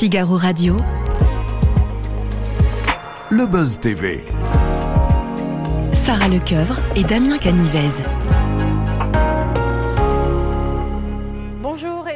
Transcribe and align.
Figaro 0.00 0.38
Radio. 0.38 0.78
Le 3.28 3.44
Buzz 3.44 3.80
TV. 3.80 4.24
Sarah 5.92 6.28
Lecoeuvre 6.28 6.80
et 6.96 7.04
Damien 7.04 7.36
Canivez. 7.36 8.02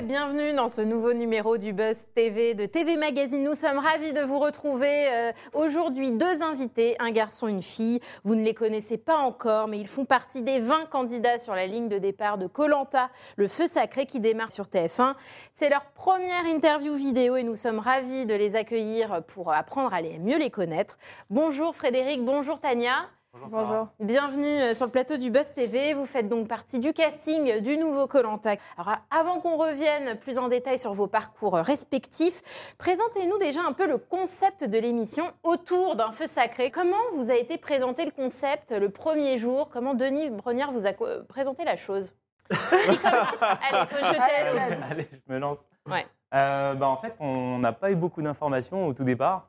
Bienvenue 0.05 0.53
dans 0.53 0.69
ce 0.69 0.83
nouveau 0.83 1.15
numéro 1.15 1.57
du 1.57 1.73
Buzz 1.73 2.05
TV 2.15 2.53
de 2.53 2.67
TV 2.67 2.99
Magazine. 2.99 3.43
Nous 3.43 3.55
sommes 3.55 3.79
ravis 3.79 4.13
de 4.13 4.21
vous 4.21 4.39
retrouver. 4.39 5.09
euh, 5.11 5.33
Aujourd'hui, 5.55 6.11
deux 6.11 6.43
invités, 6.43 6.95
un 6.99 7.11
garçon, 7.11 7.49
une 7.49 7.63
fille. 7.63 8.01
Vous 8.23 8.35
ne 8.35 8.43
les 8.43 8.53
connaissez 8.53 8.99
pas 8.99 9.17
encore, 9.17 9.67
mais 9.67 9.79
ils 9.79 9.89
font 9.89 10.05
partie 10.05 10.43
des 10.43 10.61
20 10.61 10.91
candidats 10.91 11.39
sur 11.39 11.55
la 11.55 11.67
ligne 11.67 11.89
de 11.89 11.97
départ 11.97 12.37
de 12.37 12.47
Colanta, 12.47 13.09
le 13.37 13.49
feu 13.49 13.67
sacré 13.67 14.05
qui 14.05 14.21
démarre 14.21 14.51
sur 14.51 14.67
TF1. 14.67 15.15
C'est 15.55 15.71
leur 15.71 15.87
première 15.93 16.45
interview 16.45 16.95
vidéo 16.97 17.37
et 17.37 17.43
nous 17.43 17.57
sommes 17.57 17.79
ravis 17.79 18.27
de 18.27 18.35
les 18.35 18.57
accueillir 18.57 19.23
pour 19.29 19.55
apprendre 19.55 19.95
à 19.95 20.03
les, 20.03 20.19
mieux 20.19 20.39
les 20.39 20.51
connaître. 20.51 20.99
Bonjour 21.31 21.75
Frédéric, 21.75 22.23
bonjour 22.23 22.61
Tania. 22.61 23.09
Bonjour. 23.49 23.89
Bienvenue 23.99 24.61
euh, 24.61 24.75
sur 24.75 24.87
le 24.87 24.93
plateau 24.93 25.17
du 25.17 25.29
Buzz 25.31 25.53
TV. 25.53 25.93
Vous 25.93 26.07
faites 26.07 26.29
donc 26.29 26.47
partie 26.47 26.79
du 26.79 26.93
casting 26.93 27.61
du 27.63 27.77
nouveau 27.77 28.07
Colanta. 28.07 28.55
Alors, 28.79 28.99
avant 29.11 29.41
qu'on 29.41 29.57
revienne 29.57 30.17
plus 30.21 30.39
en 30.39 30.47
détail 30.49 30.79
sur 30.79 30.93
vos 30.95 31.09
parcours 31.09 31.55
respectifs, 31.57 32.75
présentez-nous 32.79 33.37
déjà 33.39 33.61
un 33.67 33.73
peu 33.73 33.89
le 33.89 33.99
concept 33.99 34.63
de 34.63 34.79
l'émission 34.79 35.25
autour 35.43 35.97
d'un 35.97 36.13
feu 36.13 36.29
sacré. 36.29 36.71
Comment 36.71 36.97
vous 37.15 37.31
a 37.31 37.35
été 37.35 37.59
présenté 37.59 38.05
le 38.05 38.13
concept 38.13 38.71
le 38.71 38.89
premier 38.89 39.37
jour? 39.37 39.69
Comment 39.69 39.95
Denis 39.95 40.31
Brognard 40.31 40.71
vous 40.71 40.87
a 40.87 40.93
co- 40.93 41.25
présenté 41.29 41.65
la 41.65 41.75
chose? 41.77 42.15
Qui 42.51 42.57
commence 42.99 43.43
Allez, 43.43 43.87
faut 43.89 44.07
jeter. 44.07 44.19
Allez, 44.21 44.59
allez. 44.59 44.77
Allez, 44.91 45.09
je 45.27 45.33
me 45.33 45.39
lance. 45.41 45.69
Ouais. 45.91 46.07
Euh, 46.35 46.75
bah, 46.75 46.87
en 46.89 46.99
fait, 46.99 47.15
on 47.19 47.59
n'a 47.59 47.73
pas 47.73 47.91
eu 47.91 47.97
beaucoup 47.97 48.23
d'informations 48.23 48.87
au 48.87 48.93
tout 48.95 49.03
départ. 49.05 49.49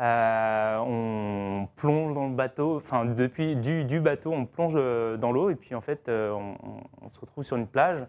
Euh, 0.00 0.78
on 0.78 1.68
plonge 1.76 2.14
dans 2.14 2.26
le 2.26 2.34
bateau, 2.34 2.76
enfin 2.76 3.04
depuis 3.04 3.54
du, 3.54 3.84
du 3.84 4.00
bateau, 4.00 4.32
on 4.32 4.46
plonge 4.46 4.72
euh, 4.76 5.18
dans 5.18 5.30
l'eau 5.30 5.50
et 5.50 5.56
puis 5.56 5.74
en 5.74 5.82
fait, 5.82 6.08
euh, 6.08 6.32
on, 6.32 6.56
on 7.02 7.10
se 7.10 7.20
retrouve 7.20 7.44
sur 7.44 7.56
une 7.58 7.66
plage. 7.66 8.06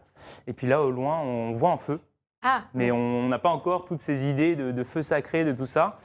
Et 0.47 0.53
puis 0.53 0.67
là, 0.67 0.81
au 0.81 0.89
loin, 0.89 1.19
on 1.19 1.51
voit 1.53 1.71
un 1.71 1.77
feu, 1.77 1.99
Ah, 2.43 2.59
mais 2.73 2.91
on 2.91 3.27
n'a 3.27 3.39
pas 3.39 3.49
encore 3.49 3.83
toutes 3.83 3.99
ces 3.99 4.29
idées 4.29 4.55
de, 4.55 4.71
de 4.71 4.83
feu 4.83 5.01
sacré, 5.01 5.43
de 5.43 5.51
tout 5.51 5.65
ça. 5.65 5.97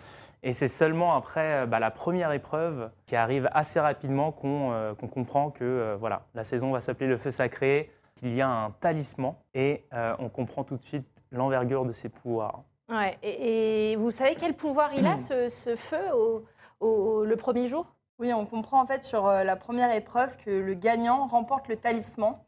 Et 0.43 0.53
c'est 0.53 0.69
seulement 0.69 1.15
après 1.17 1.67
bah, 1.67 1.79
la 1.79 1.91
première 1.91 2.33
épreuve 2.33 2.91
qui 3.07 3.17
arrive 3.17 3.49
assez 3.53 3.81
rapidement 3.81 4.33
qu'on 4.33 4.73
euh, 4.73 4.95
comprend 4.95 5.51
que 5.51 5.65
euh, 5.65 5.97
voilà, 5.99 6.23
la 6.35 6.45
saison 6.45 6.73
va 6.73 6.81
s'appeler 6.81 7.09
le 7.09 7.17
feu 7.17 7.31
sacré, 7.31 7.91
qu'il 8.17 8.35
y 8.35 8.41
a 8.41 8.49
un 8.49 8.71
talisman 8.71 9.35
et 9.55 9.85
on 10.19 10.31
comprend 10.31 10.65
tout 10.65 10.79
de 10.79 10.83
suite 10.83 11.07
l'envergure 11.33 11.85
de 11.85 11.93
ses 11.93 12.09
pouvoirs. 12.09 12.63
Ouais. 12.89 13.19
Et, 13.23 13.93
et 13.93 13.97
vous 13.97 14.11
savez 14.11 14.35
quel 14.35 14.55
pouvoir 14.55 14.95
il 14.95 15.07
a, 15.07 15.17
ce, 15.17 15.49
ce 15.49 15.77
feu, 15.77 16.13
au, 16.15 16.45
au- 16.81 17.25
le 17.25 17.37
premier 17.37 17.67
jour? 17.67 17.87
Oui, 18.19 18.33
on 18.33 18.47
comprend 18.47 18.81
en 18.81 18.87
fait 18.87 19.05
sur 19.05 19.27
euh, 19.27 19.45
la 19.45 19.57
première 19.57 19.93
épreuve 19.93 20.37
que 20.39 20.51
le 20.51 20.75
gagnant 20.75 21.27
remporte 21.27 21.69
le 21.69 21.77
talisman. 21.77 22.39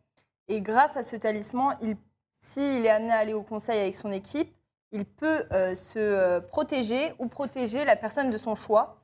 Et 0.48 0.60
grâce 0.60 0.96
à 0.96 1.02
ce 1.02 1.14
talisman, 1.16 1.76
il, 1.82 1.96
s'il 2.40 2.86
est 2.86 2.90
amené 2.90 3.12
à 3.12 3.18
aller 3.18 3.34
au 3.34 3.42
conseil 3.42 3.80
avec 3.80 3.94
son 3.94 4.10
équipe, 4.12 4.54
il 4.92 5.04
peut 5.04 5.44
euh, 5.52 5.74
se 5.74 5.98
euh, 5.98 6.40
protéger 6.40 7.12
ou 7.18 7.28
protéger 7.28 7.84
la 7.84 7.96
personne 7.96 8.30
de 8.30 8.38
son 8.38 8.54
choix. 8.54 8.96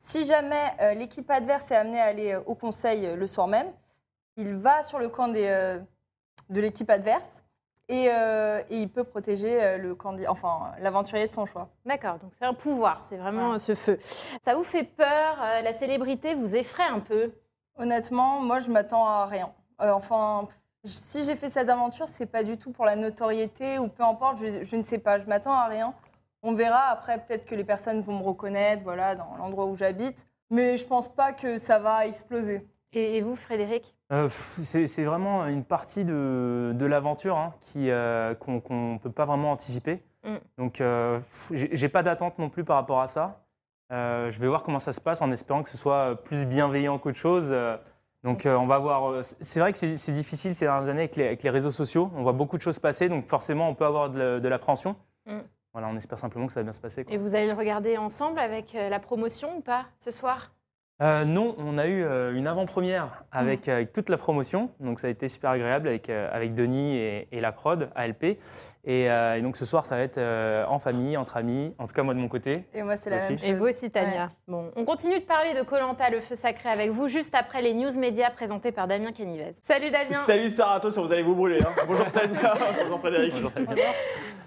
Si 0.00 0.24
jamais 0.24 0.72
euh, 0.80 0.94
l'équipe 0.94 1.30
adverse 1.30 1.70
est 1.70 1.76
amenée 1.76 2.00
à 2.00 2.06
aller 2.06 2.32
euh, 2.32 2.40
au 2.46 2.56
conseil 2.56 3.06
euh, 3.06 3.14
le 3.14 3.26
soir 3.28 3.46
même, 3.46 3.70
il 4.36 4.56
va 4.56 4.82
sur 4.82 4.98
le 4.98 5.08
camp 5.08 5.28
des, 5.28 5.46
euh, 5.46 5.78
de 6.50 6.60
l'équipe 6.60 6.90
adverse 6.90 7.44
et, 7.88 8.08
euh, 8.10 8.60
et 8.70 8.78
il 8.80 8.88
peut 8.88 9.04
protéger 9.04 9.62
euh, 9.62 9.78
le 9.78 9.94
candi- 9.94 10.26
enfin, 10.28 10.72
l'aventurier 10.80 11.26
de 11.26 11.32
son 11.32 11.46
choix. 11.46 11.68
D'accord, 11.86 12.18
donc 12.18 12.32
c'est 12.38 12.44
un 12.44 12.54
pouvoir, 12.54 13.00
c'est 13.02 13.16
vraiment 13.16 13.48
Ouais. 13.50 13.54
euh, 13.54 13.58
ce 13.58 13.74
feu. 13.74 13.98
Ça 14.42 14.54
vous 14.54 14.64
fait 14.64 14.84
peur 14.84 15.38
euh, 15.42 15.62
La 15.62 15.72
célébrité 15.72 16.34
vous 16.34 16.54
effraie 16.54 16.86
un 16.88 17.00
peu? 17.00 17.32
Honnêtement, 17.76 18.40
moi, 18.40 18.60
je 18.60 18.70
m'attends 18.70 19.06
à 19.06 19.26
rien. 19.26 19.52
Euh, 19.80 19.92
enfin, 19.92 20.48
si 20.84 21.24
j'ai 21.24 21.36
fait 21.36 21.48
cette 21.48 21.70
aventure, 21.70 22.08
c'est 22.08 22.26
pas 22.26 22.42
du 22.42 22.58
tout 22.58 22.72
pour 22.72 22.84
la 22.84 22.96
notoriété 22.96 23.78
ou 23.78 23.88
peu 23.88 24.02
importe, 24.02 24.38
je, 24.38 24.64
je 24.64 24.76
ne 24.76 24.84
sais 24.84 24.98
pas, 24.98 25.18
je 25.18 25.24
m'attends 25.26 25.52
à 25.54 25.66
rien. 25.66 25.94
On 26.42 26.54
verra 26.54 26.88
après, 26.90 27.18
peut-être 27.18 27.46
que 27.46 27.54
les 27.54 27.64
personnes 27.64 28.00
vont 28.00 28.18
me 28.18 28.24
reconnaître, 28.24 28.82
voilà, 28.82 29.14
dans 29.14 29.36
l'endroit 29.38 29.66
où 29.66 29.76
j'habite. 29.76 30.26
Mais 30.50 30.76
je 30.76 30.84
pense 30.84 31.08
pas 31.08 31.32
que 31.32 31.58
ça 31.58 31.78
va 31.78 32.06
exploser. 32.06 32.66
Et, 32.92 33.20
vous, 33.20 33.36
Frédéric 33.36 33.94
Euh, 34.12 34.28
c'est 34.30 35.04
vraiment 35.04 35.46
une 35.46 35.64
partie 35.64 36.04
de, 36.04 36.72
de 36.74 36.86
l'aventure 36.86 37.36
hein, 37.36 37.54
euh, 37.76 38.34
qu'on 38.34 38.62
ne 38.94 38.98
peut 38.98 39.10
pas 39.12 39.24
vraiment 39.24 39.52
anticiper. 39.52 40.02
Mm. 40.24 40.34
Donc, 40.58 40.80
euh, 40.80 41.20
j'ai 41.52 41.88
pas 41.88 42.02
d'attente 42.02 42.38
non 42.38 42.48
plus 42.50 42.64
par 42.64 42.76
rapport 42.76 43.00
à 43.00 43.06
ça. 43.06 43.44
Euh, 43.92 44.30
je 44.30 44.38
vais 44.40 44.48
voir 44.48 44.62
comment 44.62 44.78
ça 44.78 44.92
se 44.92 45.00
passe 45.00 45.22
en 45.22 45.30
espérant 45.32 45.62
que 45.62 45.68
ce 45.70 45.78
soit 45.78 46.16
plus 46.24 46.44
bienveillant 46.44 46.98
qu'autre 46.98 47.18
chose. 47.18 47.54
Donc, 48.24 48.42
on 48.46 48.66
va 48.66 48.78
voir. 48.78 49.22
C'est 49.40 49.60
vrai 49.60 49.72
que 49.72 49.78
c'est 49.78 50.12
difficile 50.12 50.54
ces 50.54 50.64
dernières 50.66 50.88
années 50.88 51.02
avec 51.02 51.16
les, 51.16 51.26
avec 51.26 51.42
les 51.42 51.50
réseaux 51.50 51.70
sociaux. 51.70 52.10
On 52.16 52.22
voit 52.22 52.32
beaucoup 52.32 52.56
de 52.56 52.62
choses 52.62 52.78
passer, 52.78 53.08
donc 53.08 53.28
forcément, 53.28 53.68
on 53.68 53.74
peut 53.74 53.86
avoir 53.86 54.10
de, 54.10 54.18
la- 54.18 54.40
de 54.40 54.48
l'appréhension. 54.48 54.96
Mm. 55.26 55.38
Voilà, 55.72 55.88
on 55.88 55.96
espère 55.96 56.18
simplement 56.18 56.46
que 56.46 56.52
ça 56.52 56.60
va 56.60 56.64
bien 56.64 56.72
se 56.72 56.80
passer. 56.80 57.04
quoi. 57.04 57.14
Et 57.14 57.16
vous 57.18 57.34
allez 57.36 57.46
le 57.46 57.52
regarder 57.52 57.96
ensemble 57.96 58.38
avec 58.40 58.72
la 58.72 58.98
promotion 58.98 59.58
ou 59.58 59.60
pas 59.60 59.84
ce 59.98 60.10
soir? 60.10 60.50
Euh, 61.00 61.24
non, 61.24 61.54
on 61.58 61.78
a 61.78 61.86
eu 61.86 62.02
euh, 62.02 62.34
une 62.34 62.48
avant-première 62.48 63.22
avec, 63.30 63.68
avec 63.68 63.92
toute 63.92 64.08
la 64.08 64.16
promotion, 64.16 64.70
donc 64.80 64.98
ça 64.98 65.06
a 65.06 65.10
été 65.10 65.28
super 65.28 65.50
agréable 65.50 65.86
avec, 65.86 66.10
euh, 66.10 66.28
avec 66.32 66.54
Denis 66.54 66.96
et, 66.96 67.28
et 67.30 67.40
la 67.40 67.52
prod, 67.52 67.88
ALP. 67.94 68.24
Et, 68.24 69.08
euh, 69.08 69.36
et 69.36 69.40
donc 69.42 69.56
ce 69.56 69.64
soir, 69.64 69.86
ça 69.86 69.94
va 69.94 70.02
être 70.02 70.18
euh, 70.18 70.64
en 70.66 70.80
famille, 70.80 71.16
entre 71.16 71.36
amis, 71.36 71.72
en 71.78 71.86
tout 71.86 71.92
cas 71.92 72.02
moi 72.02 72.14
de 72.14 72.18
mon 72.18 72.26
côté. 72.26 72.64
Et 72.74 72.82
moi, 72.82 72.96
c'est 72.96 73.10
la 73.10 73.18
Aussi. 73.18 73.28
même 73.28 73.38
chose. 73.38 73.48
Et 73.48 73.54
vous 73.54 73.66
aussi, 73.68 73.90
Tania. 73.92 74.32
Bon, 74.48 74.72
on 74.74 74.84
continue 74.84 75.20
de 75.20 75.24
parler 75.24 75.54
de 75.54 75.62
Colanta, 75.62 76.10
le 76.10 76.20
feu 76.20 76.34
sacré, 76.34 76.68
avec 76.68 76.90
vous 76.90 77.06
juste 77.06 77.34
après 77.36 77.62
les 77.62 77.74
news 77.74 77.96
médias 77.96 78.30
présentés 78.30 78.72
par 78.72 78.88
Damien 78.88 79.12
Canivez. 79.12 79.52
Salut 79.62 79.92
Damien 79.92 80.24
Salut 80.26 80.48
Sarah, 80.50 80.74
attention, 80.74 81.02
vous 81.04 81.12
allez 81.12 81.22
vous 81.22 81.36
brûler. 81.36 81.58
hein. 81.62 81.70
Bonjour 81.86 82.10
Tania, 82.10 82.54
bonjour 82.82 82.98
Frédéric. 82.98 83.34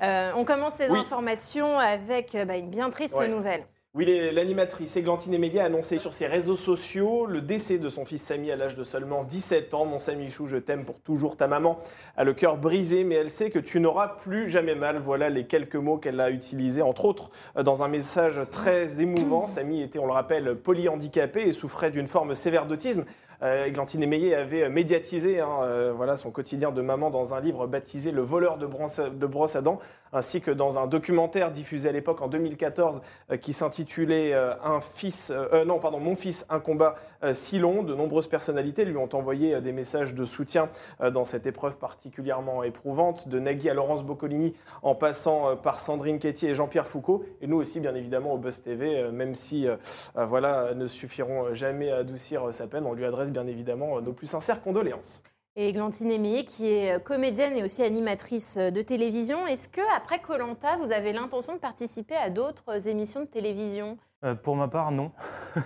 Euh, 0.03 0.31
On 0.35 0.43
commence 0.43 0.73
ces 0.73 0.89
Oui. 0.89 0.99
informations 0.99 1.79
avec 1.79 2.35
euh, 2.35 2.43
bah, 2.43 2.57
une 2.57 2.69
bien 2.69 2.89
triste 2.89 3.17
Ouais. 3.17 3.29
nouvelle. 3.29 3.63
Oui, 3.93 4.05
l'animatrice 4.31 4.95
Églantine 4.95 5.33
Émégué 5.33 5.59
a 5.59 5.65
annoncé 5.65 5.97
sur 5.97 6.13
ses 6.13 6.25
réseaux 6.25 6.55
sociaux 6.55 7.25
le 7.25 7.41
décès 7.41 7.77
de 7.77 7.89
son 7.89 8.05
fils 8.05 8.21
Samy 8.21 8.49
à 8.49 8.55
l'âge 8.55 8.75
de 8.75 8.85
seulement 8.85 9.25
17 9.25 9.73
ans. 9.73 9.83
Mon 9.83 9.97
Samichou, 9.99 10.47
je 10.47 10.55
t'aime 10.55 10.85
pour 10.85 11.01
toujours. 11.01 11.35
Ta 11.35 11.49
maman 11.49 11.77
a 12.15 12.23
le 12.23 12.33
cœur 12.33 12.55
brisé, 12.55 13.03
mais 13.03 13.15
elle 13.15 13.29
sait 13.29 13.49
que 13.49 13.59
tu 13.59 13.81
n'auras 13.81 14.07
plus 14.07 14.49
jamais 14.49 14.75
mal. 14.75 14.99
Voilà 14.99 15.29
les 15.29 15.45
quelques 15.45 15.75
mots 15.75 15.97
qu'elle 15.97 16.21
a 16.21 16.31
utilisés, 16.31 16.81
entre 16.81 17.03
autres, 17.03 17.31
dans 17.61 17.83
un 17.83 17.89
message 17.89 18.39
très 18.49 19.01
émouvant. 19.01 19.45
Samy 19.47 19.81
était, 19.81 19.99
on 19.99 20.05
le 20.05 20.13
rappelle, 20.13 20.55
polyhandicapé 20.55 21.41
et 21.41 21.51
souffrait 21.51 21.91
d'une 21.91 22.07
forme 22.07 22.33
sévère 22.33 22.67
d'autisme. 22.67 23.03
Euh, 23.43 23.65
Églantine 23.65 24.03
Émeillé 24.03 24.35
avait 24.35 24.69
médiatisé 24.69 25.39
hein, 25.39 25.49
euh, 25.63 25.93
voilà, 25.95 26.15
son 26.15 26.29
quotidien 26.29 26.71
de 26.71 26.81
maman 26.81 27.09
dans 27.09 27.33
un 27.33 27.41
livre 27.41 27.65
baptisé 27.65 28.11
Le 28.11 28.21
voleur 28.21 28.57
de 28.57 28.67
brosse, 28.67 29.55
à 29.55 29.61
dents, 29.61 29.79
ainsi 30.13 30.41
que 30.41 30.51
dans 30.51 30.77
un 30.77 30.85
documentaire 30.85 31.51
diffusé 31.51 31.89
à 31.89 31.91
l'époque 31.91 32.21
en 32.21 32.27
2014 32.27 33.01
euh, 33.31 33.37
qui 33.37 33.53
s'intitulait 33.53 34.33
Un 34.33 34.79
fils, 34.81 35.33
non 35.65 35.79
pardon, 35.79 35.99
Mon 35.99 36.15
fils, 36.15 36.45
un 36.49 36.59
combat 36.59 36.95
si 37.33 37.59
long. 37.59 37.83
De 37.83 37.95
nombreuses 37.95 38.27
personnalités 38.27 38.85
lui 38.85 38.97
ont 38.97 39.09
envoyé 39.13 39.59
des 39.61 39.71
messages 39.71 40.13
de 40.13 40.25
soutien 40.25 40.69
dans 41.11 41.25
cette 41.25 41.45
épreuve 41.45 41.77
particulièrement 41.77 42.63
éprouvante, 42.63 43.27
de 43.27 43.39
Nagui 43.39 43.69
à 43.69 43.73
Laurence 43.73 44.03
Boccolini, 44.03 44.53
en 44.81 44.95
passant 44.95 45.55
par 45.55 45.79
Sandrine 45.79 46.19
Quétier 46.19 46.49
et 46.49 46.55
Jean-Pierre 46.55 46.87
Foucault, 46.87 47.23
et 47.41 47.47
nous 47.47 47.57
aussi 47.57 47.79
bien 47.79 47.95
évidemment 47.95 48.33
au 48.33 48.37
Buzz 48.37 48.61
TV, 48.61 49.09
même 49.11 49.35
si 49.35 49.67
voilà 50.15 50.73
ne 50.73 50.87
suffiront 50.87 51.53
jamais 51.53 51.91
à 51.91 51.97
adoucir 51.97 52.53
sa 52.53 52.67
peine, 52.67 52.85
on 52.85 52.93
lui 52.93 53.05
adresse 53.05 53.30
bien 53.31 53.47
évidemment 53.47 53.97
euh, 53.97 54.01
nos 54.01 54.13
plus 54.13 54.27
sincères 54.27 54.61
condoléances. 54.61 55.23
Et 55.57 55.67
Églantine 55.67 56.09
Émeillé, 56.11 56.45
qui 56.45 56.67
est 56.71 56.95
euh, 56.95 56.99
comédienne 56.99 57.57
et 57.57 57.63
aussi 57.63 57.83
animatrice 57.83 58.55
euh, 58.57 58.71
de 58.71 58.81
télévision. 58.81 59.45
Est-ce 59.47 59.67
que 59.67 59.81
après 59.97 60.19
Colanta, 60.19 60.77
vous 60.77 60.91
avez 60.93 61.11
l'intention 61.11 61.55
de 61.55 61.59
participer 61.59 62.15
à 62.15 62.29
d'autres 62.29 62.87
émissions 62.87 63.19
de 63.21 63.25
télévision? 63.25 63.97
Euh, 64.23 64.35
pour 64.35 64.55
ma 64.55 64.67
part, 64.69 64.91
non. 64.91 65.11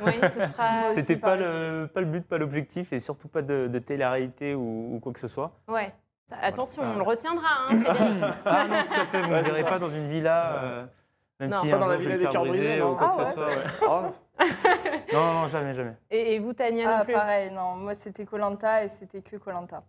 Oui, 0.06 0.14
ce 0.24 0.40
sera. 0.48 0.90
C'était 0.90 1.18
pas 1.18 1.36
le, 1.36 1.88
pas 1.94 2.00
le 2.00 2.08
but, 2.08 2.22
pas 2.28 2.38
l'objectif, 2.40 2.94
et 2.94 3.00
surtout 3.00 3.28
pas 3.28 3.42
de, 3.44 3.68
de 3.68 3.80
télé-réalité 3.80 4.56
ou, 4.56 4.96
ou 4.96 5.00
quoi 5.00 5.12
que 5.14 5.20
ce 5.20 5.28
soit. 5.28 5.52
Ouais. 5.68 5.94
Ça- 6.28 6.38
attention, 6.42 6.82
Voilà. 6.82 6.96
on 6.96 7.04
le 7.04 7.04
retiendra, 7.08 7.48
hein, 7.70 7.80
Frédéric. 7.82 8.24
Ah 8.46 8.64
non, 8.68 8.76
tout 8.88 9.00
à 9.02 9.06
fait, 9.06 9.22
vous 9.22 9.30
ne 9.30 9.36
me 9.38 9.42
verrez 9.44 9.64
pas 9.66 9.78
dans 9.78 9.90
une 9.90 10.08
villa, 10.08 10.64
euh, 10.64 10.86
même 11.40 11.50
Non. 11.52 11.62
si 11.62 11.70
Pas 11.70 11.76
un 11.76 11.80
dans 11.80 11.86
la 11.88 11.94
jour 12.00 12.02
villa 12.02 12.16
des 12.18 12.24
cœur 12.24 12.32
cœurs 12.32 12.46
brisé 12.46 12.66
brisés, 12.66 12.82
ou 12.82 12.96
quoi 12.96 13.08
Ah 13.12 13.16
que 13.18 13.22
ouais. 13.24 13.30
ce 13.30 13.36
soit. 13.86 14.02
ouais. 14.02 14.10
Non, 15.16 15.34
non, 15.34 15.48
jamais, 15.48 15.74
jamais. 15.74 15.94
Et, 16.12 16.36
et 16.36 16.40
vous, 16.40 16.54
Tania, 16.54 16.86
non 16.86 16.96
Ah, 17.00 17.04
plus 17.06 17.14
pareil, 17.14 17.52
non, 17.52 17.76
moi, 17.76 17.96
c'était 17.96 18.26
Colanta 18.26 18.84
et 18.84 18.90
c'était 18.90 19.22
que 19.22 19.38
Colanta. 19.38 19.84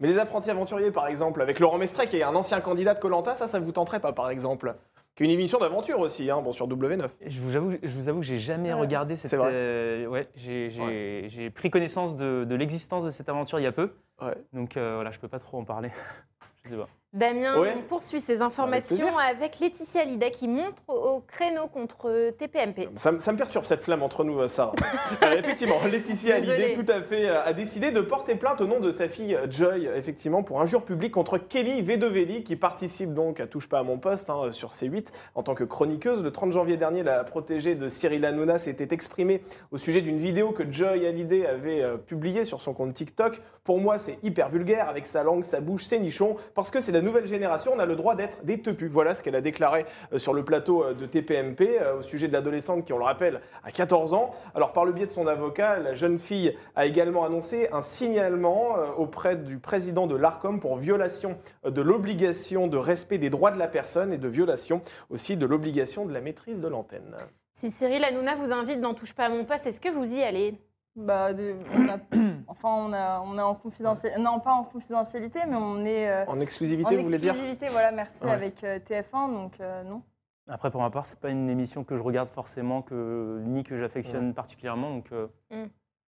Mais 0.00 0.08
les 0.08 0.18
apprentis 0.18 0.50
aventuriers, 0.50 0.90
par 0.90 1.06
exemple, 1.06 1.40
avec 1.42 1.60
Laurent 1.60 1.78
Mestré, 1.78 2.06
qui 2.08 2.16
est 2.18 2.22
un 2.22 2.34
ancien 2.34 2.60
candidat 2.60 2.94
de 2.94 2.98
Colanta, 2.98 3.34
ça, 3.34 3.46
ça 3.46 3.60
vous 3.60 3.72
tenterait 3.72 4.00
pas, 4.00 4.12
par 4.12 4.30
exemple? 4.30 4.74
Qui 5.14 5.22
est 5.24 5.26
une 5.26 5.32
émission 5.32 5.58
d'aventure 5.58 6.00
aussi, 6.00 6.30
hein, 6.30 6.40
bon, 6.40 6.52
sur 6.52 6.66
W9. 6.66 7.06
Je 7.26 7.40
vous 7.40 7.54
avoue, 7.54 7.72
je 7.82 7.88
vous 7.90 8.08
avoue 8.08 8.20
que 8.20 8.26
j'ai 8.26 8.38
jamais 8.38 8.72
Ouais. 8.72 8.80
regardé 8.80 9.14
cette. 9.16 9.30
C'est 9.30 9.36
vrai 9.36 9.50
euh, 9.52 10.06
ouais, 10.06 10.26
j'ai 10.36 10.70
j'ai- 10.70 11.26
j'ai 11.28 11.50
pris 11.50 11.70
connaissance 11.70 12.16
de, 12.16 12.44
de 12.48 12.54
l'existence 12.54 13.04
de 13.04 13.10
cette 13.10 13.28
aventure 13.28 13.60
il 13.60 13.64
y 13.64 13.66
a 13.66 13.72
peu. 13.72 13.92
Ouais. 14.22 14.34
Donc 14.54 14.76
euh, 14.78 14.94
voilà, 14.94 15.10
je 15.10 15.18
peux 15.18 15.28
pas 15.28 15.38
trop 15.38 15.58
en 15.58 15.64
parler. 15.64 15.90
je 16.64 16.70
sais 16.70 16.76
pas. 16.76 16.88
Damien, 17.16 17.60
Ouais. 17.60 17.74
on 17.76 17.82
poursuit 17.82 18.22
ces 18.22 18.40
informations 18.40 18.96
plaisir. 18.96 19.18
avec, 19.18 19.58
Laetitia 19.60 20.00
Hallyday 20.00 20.30
qui 20.30 20.48
montre 20.48 20.82
au 20.88 21.20
créneau 21.20 21.66
contre 21.66 22.30
TPMP. 22.30 22.88
Ça, 22.96 23.12
me- 23.12 23.20
ça 23.20 23.32
me 23.32 23.36
perturbe 23.36 23.66
cette 23.66 23.82
flamme 23.82 24.02
entre 24.02 24.24
nous, 24.24 24.40
euh, 24.40 24.48
Sarah. 24.48 24.72
Euh, 25.22 25.32
effectivement, 25.38 25.76
Laetitia. 25.84 26.36
Hallyday, 26.36 26.72
tout 26.72 26.90
à 26.90 27.02
fait, 27.02 27.28
euh, 27.28 27.44
a 27.44 27.52
décidé 27.52 27.90
de 27.90 28.00
porter 28.00 28.34
plainte 28.34 28.62
au 28.62 28.66
nom 28.66 28.80
de 28.80 28.90
sa 28.90 29.10
fille 29.10 29.38
Joy, 29.50 29.90
effectivement, 29.94 30.42
pour 30.42 30.62
injure 30.62 30.84
publique 30.86 31.12
contre 31.12 31.36
Kelly 31.36 31.82
Vedovelli, 31.82 32.44
qui 32.44 32.56
participe 32.56 33.12
donc 33.12 33.40
à 33.40 33.46
Touche 33.46 33.68
pas 33.68 33.80
à 33.80 33.82
mon 33.82 33.98
poste 33.98 34.30
hein, 34.30 34.50
sur 34.50 34.70
C8 34.70 35.08
en 35.34 35.42
tant 35.42 35.54
que 35.54 35.64
chroniqueuse. 35.64 36.24
Le 36.24 36.30
30 36.32 36.52
janvier 36.52 36.78
dernier, 36.78 37.02
la 37.02 37.24
protégée 37.24 37.74
de 37.74 37.90
Cyril 37.90 38.24
Hanouna 38.24 38.56
s'était 38.58 38.92
exprimée 38.94 39.42
au 39.70 39.76
sujet 39.76 40.00
d'une 40.00 40.18
vidéo 40.18 40.52
que 40.52 40.62
Joy 40.72 41.06
Hallyday 41.06 41.46
avait 41.46 41.82
euh, 41.82 41.98
publiée 41.98 42.46
sur 42.46 42.62
son 42.62 42.72
compte 42.72 42.94
TikTok. 42.94 43.42
Pour 43.64 43.78
moi, 43.80 43.98
c'est 43.98 44.18
hyper 44.22 44.48
vulgaire, 44.48 44.88
avec 44.88 45.04
sa 45.06 45.22
langue, 45.22 45.44
sa 45.44 45.60
bouche, 45.60 45.84
ses 45.84 45.98
nichons, 45.98 46.36
parce 46.54 46.70
que 46.70 46.80
c'est 46.80 46.90
la 46.90 47.01
nouvelle 47.02 47.26
génération, 47.26 47.72
on 47.74 47.78
a 47.78 47.86
le 47.86 47.96
droit 47.96 48.14
d'être 48.14 48.44
des 48.44 48.60
teupus. 48.60 48.90
Voilà 48.90 49.14
ce 49.14 49.22
qu'elle 49.22 49.34
a 49.34 49.40
déclaré 49.40 49.86
euh, 50.12 50.18
sur 50.18 50.32
le 50.32 50.44
plateau 50.44 50.84
euh, 50.84 50.94
de 50.94 51.06
TPMP 51.06 51.78
euh, 51.80 51.98
au 51.98 52.02
sujet 52.02 52.28
de 52.28 52.32
l'adolescente 52.32 52.84
qui, 52.84 52.92
on 52.92 52.98
le 52.98 53.04
rappelle, 53.04 53.40
a 53.64 53.70
14 53.70 54.14
ans. 54.14 54.30
Alors, 54.54 54.72
par 54.72 54.84
le 54.84 54.92
biais 54.92 55.06
de 55.06 55.10
son 55.10 55.26
avocat, 55.26 55.78
la 55.78 55.94
jeune 55.94 56.18
fille 56.18 56.56
a 56.76 56.86
également 56.86 57.24
annoncé 57.24 57.68
un 57.72 57.82
signalement 57.82 58.76
auprès 58.96 59.36
du 59.36 59.58
président 59.58 60.06
de 60.06 60.16
l'ARCOM 60.16 60.60
pour 60.60 60.76
violation 60.76 61.36
de 61.64 61.82
l'obligation 61.82 62.66
de 62.66 62.76
respect 62.76 63.18
des 63.18 63.30
droits 63.30 63.50
de 63.50 63.58
la 63.58 63.68
personne 63.68 64.12
et 64.12 64.18
de 64.18 64.28
violation 64.28 64.82
aussi 65.10 65.36
de 65.36 65.46
l'obligation 65.46 66.06
de 66.06 66.12
la 66.12 66.20
maîtrise 66.20 66.60
de 66.60 66.68
l'antenne. 66.68 67.16
Si 67.52 67.70
Cyril 67.70 68.04
Hanouna 68.04 68.34
vous 68.36 68.52
invite 68.52 68.80
dans 68.80 68.94
Touche 68.94 69.12
pas 69.12 69.26
à 69.26 69.28
mon 69.28 69.44
poste, 69.44 69.66
est-ce 69.66 69.80
que 69.80 69.90
vous 69.90 70.14
y 70.14 70.22
allez? 70.22 70.58
Bah, 70.94 71.32
de- 71.32 71.56
on 71.74 71.88
a- 71.88 71.98
enfin, 72.48 72.68
on, 72.68 72.92
a, 72.92 73.20
on 73.24 73.38
est 73.38 73.42
en 73.42 73.54
confidentialité. 73.54 74.20
Non, 74.20 74.40
pas 74.40 74.52
en 74.52 74.64
confidentialité, 74.64 75.40
mais 75.48 75.56
on 75.56 75.84
est 75.84 76.10
euh, 76.10 76.24
En 76.26 76.36
en 76.36 76.40
exclusivité, 76.40 76.96
vous 76.96 77.04
voulez 77.04 77.18
dire? 77.18 77.30
exclusivité. 77.32 77.68
Voilà, 77.70 77.92
merci 77.92 78.24
Ouais. 78.24 78.30
avec 78.32 78.62
euh, 78.64 78.78
TF1. 78.78 79.32
Donc, 79.32 79.60
euh, 79.60 79.82
non. 79.84 80.02
Après, 80.48 80.70
pour 80.70 80.82
ma 80.82 80.90
part, 80.90 81.06
c'est 81.06 81.18
pas 81.20 81.30
une 81.30 81.48
émission 81.48 81.84
que 81.84 81.96
je 81.96 82.02
regarde 82.02 82.28
forcément, 82.28 82.82
que, 82.82 83.40
ni 83.46 83.62
que 83.62 83.76
j'affectionne 83.76 84.34
particulièrement, 84.34 84.90
donc 84.90 85.12
euh, 85.12 85.28
Mm. 85.50 85.64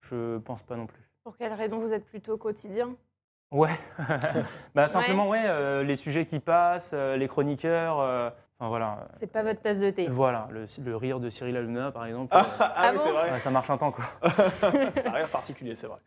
je 0.00 0.38
pense 0.38 0.62
pas 0.62 0.74
non 0.76 0.86
plus. 0.86 1.00
Pour 1.22 1.36
quelle 1.36 1.52
raison 1.52 1.78
vous 1.78 1.92
êtes 1.92 2.04
plutôt 2.04 2.36
quotidien? 2.36 2.96
Ouais, 3.52 3.70
bah, 4.74 4.88
simplement, 4.88 5.28
ouais, 5.28 5.44
euh, 5.46 5.84
les 5.84 5.94
sujets 5.94 6.26
qui 6.26 6.40
passent, 6.40 6.90
euh, 6.92 7.16
les 7.16 7.28
chroniqueurs, 7.28 8.00
euh, 8.00 8.28
enfin 8.58 8.68
voilà. 8.68 9.08
C'est 9.12 9.26
pas 9.30 9.42
votre 9.42 9.60
tasse 9.60 9.80
de 9.80 9.90
thé. 9.90 10.06
Voilà, 10.10 10.48
le, 10.50 10.66
le 10.84 10.96
rire 10.96 11.20
de 11.20 11.30
Cyril 11.30 11.56
Hanouna, 11.56 11.90
par 11.92 12.06
exemple, 12.06 12.28
Ah, 12.30 12.40
euh, 12.40 12.44
ah 12.60 12.72
Ah 12.76 12.90
oui, 12.92 12.98
c'est 13.02 13.10
vrai. 13.10 13.30
ouais, 13.32 13.38
ça 13.40 13.50
marche 13.50 13.70
un 13.70 13.76
temps, 13.78 13.92
quoi. 13.92 14.04
c'est 14.38 15.06
un 15.06 15.10
rire 15.12 15.28
particulier, 15.28 15.74
c'est 15.76 15.86
vrai. 15.86 15.98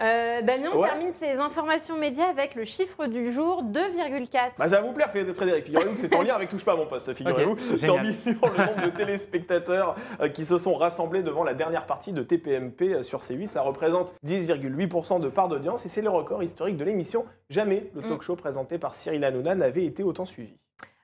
Euh, 0.00 0.42
Damien, 0.42 0.68
on 0.74 0.80
Ouais. 0.80 0.88
termine 0.88 1.12
ces 1.12 1.32
informations 1.36 1.96
médias 1.98 2.28
avec 2.28 2.54
le 2.54 2.64
chiffre 2.64 3.06
du 3.06 3.32
jour 3.32 3.62
2,4. 3.64 4.52
Bah, 4.58 4.68
ça 4.68 4.76
va 4.76 4.80
vous 4.82 4.92
plaire, 4.92 5.10
Frédéric. 5.10 5.64
Figurez-vous 5.64 5.92
que 5.94 5.98
c'est 5.98 6.14
en 6.14 6.22
lien 6.22 6.34
avec 6.34 6.48
Touche 6.48 6.64
pas 6.64 6.72
à 6.72 6.76
mon 6.76 6.86
poste. 6.86 7.12
Figurez-vous, 7.14 7.52
Ok, 7.52 7.60
c'est 7.80 7.90
en 7.90 7.98
millions 7.98 8.14
le 8.24 8.66
nombre 8.66 8.82
de 8.84 8.90
téléspectateurs 8.96 9.94
euh, 10.20 10.28
qui 10.28 10.44
se 10.44 10.58
sont 10.58 10.74
rassemblés 10.74 11.22
devant 11.22 11.44
la 11.44 11.54
dernière 11.54 11.86
partie 11.86 12.12
de 12.12 12.22
TPMP 12.22 12.82
euh, 12.94 13.02
sur 13.02 13.20
C8. 13.20 13.48
Ça 13.48 13.62
représente 13.62 14.14
10,8% 14.24 15.20
de 15.20 15.28
part 15.28 15.48
d'audience 15.48 15.86
et 15.86 15.88
c'est 15.88 16.02
le 16.02 16.10
record 16.10 16.42
historique 16.42 16.76
de 16.76 16.84
l'émission. 16.84 17.24
Jamais 17.50 17.90
le 17.94 18.02
Mm. 18.02 18.08
talk 18.08 18.22
show 18.22 18.36
présenté 18.36 18.78
par 18.78 18.94
Cyril 18.94 19.24
Hanouna 19.24 19.54
n'avait 19.54 19.84
été 19.84 20.02
autant 20.02 20.24
suivi. 20.24 20.56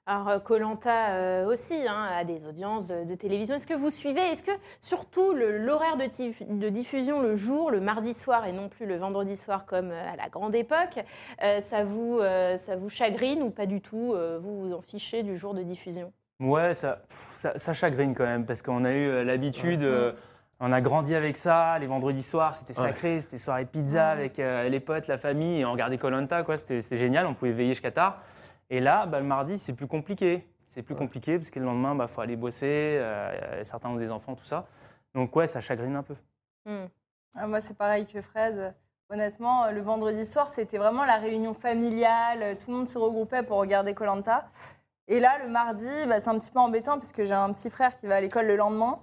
Alors, 0.04 0.42
Colanta 0.42 1.46
aussi 1.46 1.86
hein, 1.86 2.08
a 2.16 2.24
des 2.24 2.44
audiences 2.44 2.88
de, 2.88 3.04
de 3.04 3.14
télévision. 3.14 3.54
Est-ce 3.54 3.68
que 3.68 3.74
vous 3.74 3.90
suivez? 3.90 4.20
Est-ce 4.20 4.42
que 4.42 4.50
surtout 4.80 5.32
l'horaire 5.32 5.96
de, 5.96 6.68
diffusion 6.68 7.20
le 7.20 7.36
jour, 7.36 7.70
le 7.70 7.80
mardi 7.80 8.12
soir 8.12 8.44
et 8.46 8.52
non 8.52 8.68
plus 8.68 8.86
le 8.86 8.96
vendredi 8.96 9.36
soir 9.36 9.64
comme 9.64 9.92
euh, 9.92 10.12
à 10.12 10.16
la 10.16 10.28
grande 10.28 10.56
époque, 10.56 10.98
euh, 11.44 11.60
ça, 11.60 11.84
vous, 11.84 12.18
euh, 12.18 12.56
ça 12.58 12.74
vous 12.74 12.88
chagrine 12.88 13.42
ou 13.44 13.50
pas 13.50 13.66
du 13.66 13.80
tout 13.80 14.12
euh, 14.14 14.40
Vous 14.42 14.62
vous 14.62 14.74
en 14.74 14.80
fichez 14.80 15.22
du 15.22 15.36
jour 15.36 15.54
de 15.54 15.62
diffusion? 15.62 16.12
Ouais, 16.40 16.74
ça, 16.74 17.02
pff, 17.08 17.32
ça, 17.36 17.52
ça 17.56 17.72
chagrine 17.72 18.12
quand 18.12 18.24
même, 18.24 18.44
parce 18.44 18.62
qu'on 18.62 18.84
a 18.84 18.90
eu 18.90 19.08
euh, 19.08 19.22
l'habitude, 19.22 19.84
euh, 19.84 20.10
on 20.58 20.72
a 20.72 20.80
grandi 20.80 21.14
avec 21.14 21.36
ça, 21.36 21.78
les 21.78 21.86
vendredis 21.86 22.24
soirs, 22.24 22.56
c'était 22.56 22.76
Ouais. 22.80 22.88
sacré, 22.88 23.20
c'était 23.20 23.38
soirée 23.38 23.66
pizza 23.66 24.08
avec 24.08 24.40
euh, 24.40 24.68
les 24.68 24.80
potes, 24.80 25.06
la 25.06 25.18
famille, 25.18 25.60
et 25.60 25.64
on 25.64 25.70
regardait 25.70 25.98
Colanta, 25.98 26.42
quoi, 26.42 26.56
c'était 26.56 26.82
c'était 26.82 26.96
génial, 26.96 27.26
on 27.26 27.34
pouvait 27.34 27.52
veiller 27.52 27.74
jusqu'à 27.74 27.92
tard. 27.92 28.20
Et 28.72 28.80
là, 28.80 29.04
bah, 29.04 29.20
le 29.20 29.26
mardi, 29.26 29.58
c'est 29.58 29.74
plus 29.74 29.86
compliqué. 29.86 30.46
C'est 30.64 30.82
plus 30.82 30.94
compliqué, 30.94 31.36
parce 31.36 31.50
que 31.50 31.60
le 31.60 31.66
lendemain, 31.66 31.92
il 31.92 31.98
bah, 31.98 32.06
faut 32.06 32.22
aller 32.22 32.36
bosser, 32.36 32.96
euh, 32.98 33.62
certains 33.64 33.90
ont 33.90 33.96
des 33.96 34.10
enfants, 34.10 34.34
tout 34.34 34.46
ça. 34.46 34.66
Donc 35.14 35.36
ouais, 35.36 35.46
ça 35.46 35.60
chagrine 35.60 35.94
un 35.94 36.02
peu. 36.02 36.14
Hmm. 36.64 36.86
Ah, 37.34 37.46
moi, 37.46 37.60
c'est 37.60 37.76
pareil 37.76 38.06
que 38.06 38.22
Fred. 38.22 38.74
Honnêtement, 39.10 39.70
le 39.70 39.82
vendredi 39.82 40.24
soir, 40.24 40.48
c'était 40.48 40.78
vraiment 40.78 41.04
la 41.04 41.18
réunion 41.18 41.52
familiale. 41.52 42.56
Tout 42.56 42.70
le 42.70 42.78
monde 42.78 42.88
se 42.88 42.96
regroupait 42.96 43.42
pour 43.42 43.58
regarder 43.58 43.92
Colanta. 43.92 44.48
Et 45.06 45.20
là, 45.20 45.36
le 45.44 45.50
mardi, 45.50 46.06
bah, 46.08 46.22
c'est 46.22 46.30
un 46.30 46.38
petit 46.38 46.50
peu 46.50 46.60
embêtant 46.60 46.98
parce 46.98 47.12
que 47.12 47.26
j'ai 47.26 47.34
un 47.34 47.52
petit 47.52 47.68
frère 47.68 47.94
qui 47.94 48.06
va 48.06 48.16
à 48.16 48.20
l'école 48.22 48.46
le 48.46 48.56
lendemain. 48.56 49.00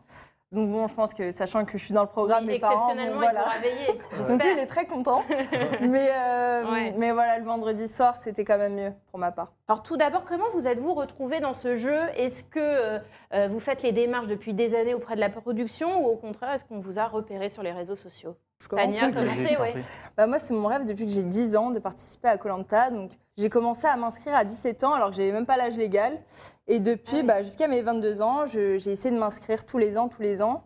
Donc 0.51 0.71
bon, 0.71 0.87
je 0.87 0.93
pense 0.95 1.13
que 1.13 1.31
sachant 1.31 1.63
que 1.63 1.77
je 1.77 1.85
suis 1.85 1.93
dans 1.93 2.01
le 2.01 2.07
programme, 2.07 2.41
Oui, 2.45 2.53
mes 2.53 2.59
parents, 2.59 2.89
exceptionnellement, 2.89 3.21
bon, 3.21 3.27
voilà. 3.31 3.39
il 3.39 3.43
pourra 3.43 3.59
veiller. 3.59 4.29
Donc 4.31 4.43
lui, 4.43 4.51
il 4.53 4.57
est 4.59 4.65
très 4.65 4.85
content. 4.87 5.23
mais, 5.81 6.09
euh, 6.11 6.71
Ouais. 6.71 6.93
mais 6.97 7.11
voilà, 7.11 7.37
le 7.37 7.45
vendredi 7.45 7.87
soir, 7.87 8.15
c'était 8.23 8.43
quand 8.43 8.57
même 8.57 8.73
mieux 8.73 8.93
pour 9.11 9.19
ma 9.19 9.31
part. 9.31 9.51
Alors 9.67 9.83
tout 9.83 9.95
d'abord, 9.95 10.25
comment 10.25 10.49
vous 10.53 10.65
êtes-vous 10.65 10.95
retrouvé 10.95 11.39
dans 11.39 11.53
ce 11.53 11.75
jeu? 11.75 11.99
Est-ce 12.15 12.43
que 12.43 12.59
euh, 12.59 12.99
euh, 13.35 13.47
vous 13.47 13.59
faites 13.59 13.83
les 13.83 13.91
démarches 13.91 14.25
depuis 14.27 14.55
des 14.55 14.73
années 14.73 14.95
auprès 14.95 15.13
de 15.13 15.19
la 15.19 15.29
production 15.29 16.03
ou 16.03 16.07
au 16.07 16.17
contraire, 16.17 16.51
est-ce 16.53 16.65
qu'on 16.65 16.79
vous 16.79 16.97
a 16.97 17.05
repéré 17.05 17.49
sur 17.49 17.61
les 17.61 17.71
réseaux 17.71 17.95
sociaux? 17.95 18.35
Je 18.61 18.67
commence. 18.67 18.95
Tania, 18.97 19.59
ouais. 19.61 19.71
prie. 19.73 19.83
Bah, 20.17 20.27
moi, 20.27 20.39
c'est 20.39 20.53
mon 20.53 20.67
rêve 20.67 20.85
depuis 20.85 21.05
que 21.05 21.11
j'ai 21.11 21.23
10 21.23 21.55
ans 21.55 21.69
de 21.71 21.79
participer 21.79 22.27
à 22.27 22.37
Colanta. 22.37 22.89
Donc, 22.91 23.11
j'ai 23.37 23.49
commencé 23.49 23.87
à 23.87 23.95
m'inscrire 23.95 24.35
à 24.35 24.43
17 24.43 24.83
ans 24.83 24.93
alors 24.93 25.09
que 25.11 25.15
j'avais 25.15 25.31
même 25.31 25.45
pas 25.45 25.55
l'âge 25.57 25.77
légal. 25.77 26.19
Et 26.67 26.79
depuis, 26.79 27.17
Ah 27.17 27.19
oui. 27.21 27.23
bah, 27.23 27.41
jusqu'à 27.43 27.67
mes 27.67 27.81
22 27.81 28.21
ans, 28.21 28.45
j'ai 28.45 28.75
essayé 28.75 29.11
de 29.13 29.19
m'inscrire 29.19 29.65
tous 29.65 29.77
les 29.77 29.97
ans, 29.97 30.09
tous 30.09 30.21
les 30.21 30.41
ans. 30.41 30.63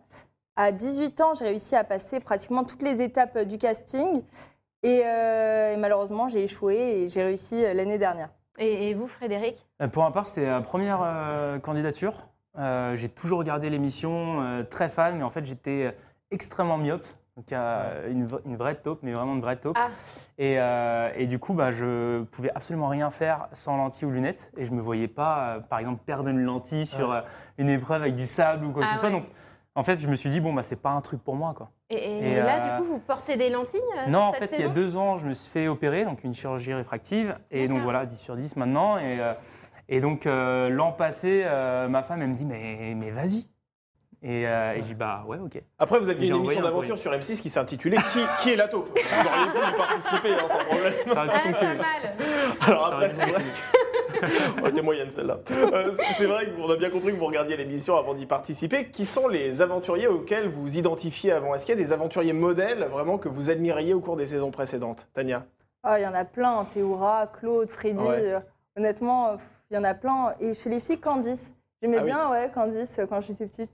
À 0.56 0.72
18 0.72 1.20
ans, 1.20 1.34
j'ai 1.34 1.44
réussi 1.44 1.76
à 1.76 1.84
passer 1.84 2.20
pratiquement 2.20 2.64
toutes 2.64 2.82
les 2.82 3.00
étapes 3.02 3.36
euh, 3.36 3.44
du 3.44 3.58
casting. 3.58 4.22
Et, 4.82 5.02
euh, 5.04 5.72
et 5.72 5.76
malheureusement, 5.76 6.28
j'ai 6.28 6.44
échoué 6.44 6.76
et 6.76 7.08
j'ai 7.08 7.22
réussi 7.22 7.64
euh, 7.64 7.74
l'année 7.74 7.98
dernière. 7.98 8.28
Et, 8.58 8.90
et 8.90 8.94
vous, 8.94 9.08
Frédéric? 9.08 9.66
Pour 9.92 10.04
ma 10.04 10.10
part, 10.12 10.26
c'était 10.26 10.46
la 10.46 10.60
première 10.60 11.00
euh, 11.02 11.58
candidature. 11.58 12.28
Euh, 12.56 12.94
j'ai 12.94 13.08
toujours 13.08 13.40
regardé 13.40 13.68
l'émission, 13.68 14.42
euh, 14.42 14.62
très 14.62 14.88
fan, 14.88 15.16
mais 15.16 15.24
en 15.24 15.30
fait, 15.30 15.44
j'étais 15.44 15.96
extrêmement 16.30 16.76
myope. 16.78 17.06
Donc, 17.36 17.52
euh, 17.52 18.10
une, 18.12 18.26
v- 18.26 18.36
une 18.46 18.56
vraie 18.56 18.76
taupe, 18.76 19.00
mais 19.02 19.12
vraiment 19.12 19.34
une 19.34 19.40
vraie 19.40 19.56
taupe. 19.56 19.76
Ah. 19.80 19.88
Et, 20.38 20.54
euh, 20.60 21.10
et 21.16 21.26
du 21.26 21.40
coup, 21.40 21.52
bah, 21.52 21.72
je 21.72 22.22
pouvais 22.24 22.50
absolument 22.54 22.86
rien 22.86 23.10
faire 23.10 23.48
sans 23.52 23.76
lentilles 23.76 24.06
ou 24.06 24.10
lunettes. 24.12 24.52
Et 24.56 24.64
je 24.64 24.70
me 24.72 24.80
voyais 24.80 25.08
pas, 25.08 25.56
euh, 25.56 25.60
par 25.60 25.80
exemple, 25.80 26.00
perdre 26.06 26.28
une 26.28 26.40
lentille 26.42 26.86
sur 26.86 27.10
euh, 27.12 27.20
une 27.58 27.68
épreuve 27.70 28.02
avec 28.02 28.14
du 28.14 28.26
sable 28.26 28.64
ou 28.66 28.70
quoi 28.72 28.82
que 28.84 28.88
Ah 28.88 28.94
ce 28.94 29.00
soit. 29.00 29.08
ouais. 29.08 29.14
Donc, 29.16 29.24
en 29.74 29.82
fait, 29.82 29.98
je 29.98 30.06
me 30.06 30.14
suis 30.14 30.30
dit, 30.30 30.40
bon, 30.40 30.52
bah, 30.52 30.62
c'est 30.62 30.76
pas 30.80 30.90
un 30.90 31.00
truc 31.00 31.24
pour 31.24 31.34
moi. 31.34 31.54
Quoi. 31.56 31.70
Et, 31.90 31.96
et 31.96 32.32
Et, 32.34 32.36
là, 32.36 32.58
euh, 32.62 32.76
du 32.76 32.82
coup, 32.84 32.92
vous 32.92 32.98
portez 33.00 33.36
des 33.36 33.50
lentilles 33.50 33.80
euh, 34.06 34.10
Non, 34.10 34.20
en 34.20 34.32
cette 34.32 34.48
fait, 34.50 34.56
il 34.58 34.62
y 34.64 34.68
a 34.68 34.72
deux 34.72 34.96
ans, 34.96 35.18
je 35.18 35.26
me 35.26 35.34
suis 35.34 35.50
fait 35.50 35.66
opérer, 35.66 36.04
donc 36.04 36.22
une 36.22 36.34
chirurgie 36.34 36.72
réfractive. 36.72 37.36
Et 37.50 37.66
donc 37.66 37.80
voilà, 37.82 38.06
10 38.06 38.16
sur 38.16 38.36
10 38.36 38.54
maintenant. 38.54 38.96
Et, 38.98 39.18
euh, 39.20 39.32
et 39.88 40.00
donc 40.00 40.26
euh, 40.26 40.68
l'an 40.68 40.92
passé, 40.92 41.42
euh, 41.44 41.88
ma 41.88 42.04
femme, 42.04 42.22
elle 42.22 42.28
me 42.28 42.36
dit, 42.36 42.46
mais, 42.46 42.94
mais 42.96 43.10
vas-y. 43.10 43.48
Et, 44.26 44.46
euh, 44.48 44.72
et 44.72 44.76
j'ai 44.76 44.88
dit, 44.88 44.94
bah 44.94 45.22
ouais, 45.28 45.36
ok. 45.38 45.60
Après, 45.78 45.98
vous 45.98 46.08
aviez 46.08 46.22
J'ai 46.22 46.28
une 46.32 46.40
envoyé 46.40 46.56
émission 46.58 46.62
un 46.66 46.70
d'aventure 46.72 46.98
sur 46.98 47.12
M6 47.12 47.42
qui 47.42 47.50
s'intitulait 47.50 47.98
qui, 48.10 48.20
qui 48.40 48.52
est 48.52 48.56
la 48.56 48.68
taupe? 48.68 48.88
Vous 48.98 49.28
auriez 49.28 49.50
pu 49.52 49.58
y 49.74 49.76
participer 49.76 50.32
hein, 50.32 50.48
sans 50.48 50.58
problème. 50.64 50.92
Ça 51.06 51.12
aurait 51.12 51.28
pu 51.28 51.34
Ah, 51.34 51.34
pas 51.34 51.38
fonctionner. 51.40 51.74
mal 51.74 52.16
Alors 52.66 52.88
Ça 52.88 52.94
après, 52.94 53.10
c'est 53.10 53.20
vrai 53.26 53.42
que... 53.42 53.78
Oh, 54.22 54.60
elle 54.64 54.68
était 54.70 54.80
moyenne 54.82 55.10
celle-là. 55.10 55.38
Euh, 55.50 55.92
c'est- 55.92 56.14
c'est 56.16 56.24
vrai 56.26 56.50
qu'on 56.52 56.70
a 56.70 56.76
bien 56.76 56.88
compris 56.88 57.12
que 57.12 57.18
vous 57.18 57.26
regardiez 57.26 57.56
l'émission 57.58 57.96
avant 57.98 58.14
d'y 58.14 58.24
participer. 58.24 58.86
Qui 58.86 59.04
sont 59.04 59.28
les 59.28 59.60
aventuriers 59.60 60.06
auxquels 60.06 60.48
vous 60.48 60.62
vous 60.62 60.78
identifiez 60.78 61.32
avant? 61.32 61.54
Est-ce 61.54 61.66
qu'il 61.66 61.74
y 61.76 61.78
a 61.78 61.84
des 61.84 61.92
aventuriers 61.92 62.32
modèles 62.32 62.84
vraiment 62.84 63.18
que 63.18 63.28
vous 63.28 63.50
admiriez 63.50 63.92
au 63.92 64.00
cours 64.00 64.16
des 64.16 64.26
saisons 64.26 64.50
précédentes? 64.50 65.08
Tania? 65.12 65.44
Ah, 65.82 65.98
Il 66.00 66.02
y 66.04 66.06
en 66.06 66.14
a 66.14 66.24
plein. 66.24 66.64
Théoura, 66.72 67.26
Claude, 67.38 67.68
Freddy. 67.68 67.98
Ouais. 68.02 68.20
euh, 68.20 68.40
honnêtement, 68.78 69.28
euh, 69.28 69.32
pff, 69.34 69.44
il 69.70 69.74
y 69.74 69.78
en 69.78 69.84
a 69.84 69.92
plein. 69.92 70.32
Et 70.40 70.54
chez 70.54 70.70
les 70.70 70.80
filles, 70.80 70.98
Candice. 71.00 71.52
J'aimais 71.82 71.98
Ah 71.98 72.02
oui. 72.04 72.06
bien 72.06 72.30
ouais, 72.30 72.50
Candice 72.54 72.98
euh, 73.00 73.06
quand 73.06 73.20
j'étais 73.20 73.44
petite. 73.46 73.70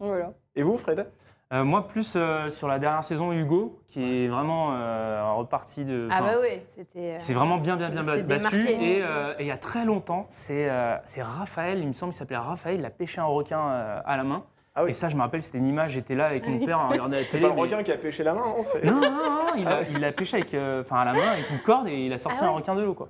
Voilà. 0.00 0.32
Et 0.56 0.62
vous, 0.62 0.76
Fred? 0.78 1.06
Euh, 1.52 1.64
moi, 1.64 1.88
plus 1.88 2.14
euh, 2.16 2.48
sur 2.48 2.68
la 2.68 2.78
dernière 2.78 3.02
saison, 3.02 3.32
Hugo, 3.32 3.80
qui 3.88 4.24
est 4.24 4.28
vraiment 4.28 4.68
euh, 4.72 5.32
reparti 5.34 5.84
de. 5.84 6.06
Ah 6.10 6.20
bah 6.22 6.34
oui, 6.40 6.60
c'était... 6.64 7.14
euh, 7.14 7.16
C'est 7.18 7.34
vraiment 7.34 7.58
bien, 7.58 7.76
bien, 7.76 7.88
bien 7.90 8.00
Il 8.02 8.06
battu. 8.06 8.22
démarqué. 8.62 8.98
Et, 8.98 9.02
euh, 9.02 9.34
et 9.38 9.42
il 9.42 9.46
y 9.48 9.50
a 9.50 9.56
très 9.58 9.84
longtemps, 9.84 10.26
c'est 10.30 10.70
euh, 10.70 10.96
c'est 11.04 11.22
Raphaël, 11.22 11.80
il 11.80 11.88
me 11.88 11.92
semble 11.92 12.12
qu'il 12.12 12.18
s'appelait 12.20 12.36
Raphaël, 12.36 12.78
il 12.78 12.84
a 12.86 12.90
pêché 12.90 13.20
un 13.20 13.24
requin 13.24 13.58
euh, 13.68 14.00
à 14.04 14.16
la 14.16 14.22
main. 14.22 14.44
Ah 14.76 14.84
oui. 14.84 14.90
Et 14.90 14.92
ça, 14.92 15.08
je 15.08 15.16
me 15.16 15.22
rappelle, 15.22 15.42
c'était 15.42 15.58
une 15.58 15.66
image, 15.66 15.90
j'étais 15.90 16.14
là 16.14 16.26
avec 16.26 16.46
mon 16.46 16.64
père 16.64 16.78
à 16.78 16.86
regarder 16.86 17.16
la 17.16 17.24
C'est 17.24 17.30
télé. 17.32 17.42
pas 17.42 17.48
le 17.48 17.54
mais- 17.56 17.60
requin 17.62 17.82
qui 17.82 17.90
a 17.90 17.96
pêché 17.98 18.22
la 18.22 18.34
main, 18.34 18.42
non 18.42 18.62
c'est- 18.62 18.84
Non, 18.84 19.00
non, 19.00 19.10
non, 19.10 19.46
il 19.56 19.66
a, 19.66 19.82
il 19.82 20.04
a 20.04 20.12
pêché 20.12 20.36
avec, 20.36 20.54
euh, 20.54 20.82
enfin, 20.82 21.00
à 21.00 21.04
la 21.04 21.12
main 21.14 21.28
avec 21.32 21.50
une 21.50 21.58
corde 21.58 21.88
et 21.88 22.06
il 22.06 22.12
a 22.12 22.18
sorti 22.18 22.38
Ah 22.40 22.44
ouais 22.44 22.48
un 22.50 22.52
requin 22.54 22.76
de 22.76 22.82
l'eau. 22.82 22.94
quoi. 22.94 23.08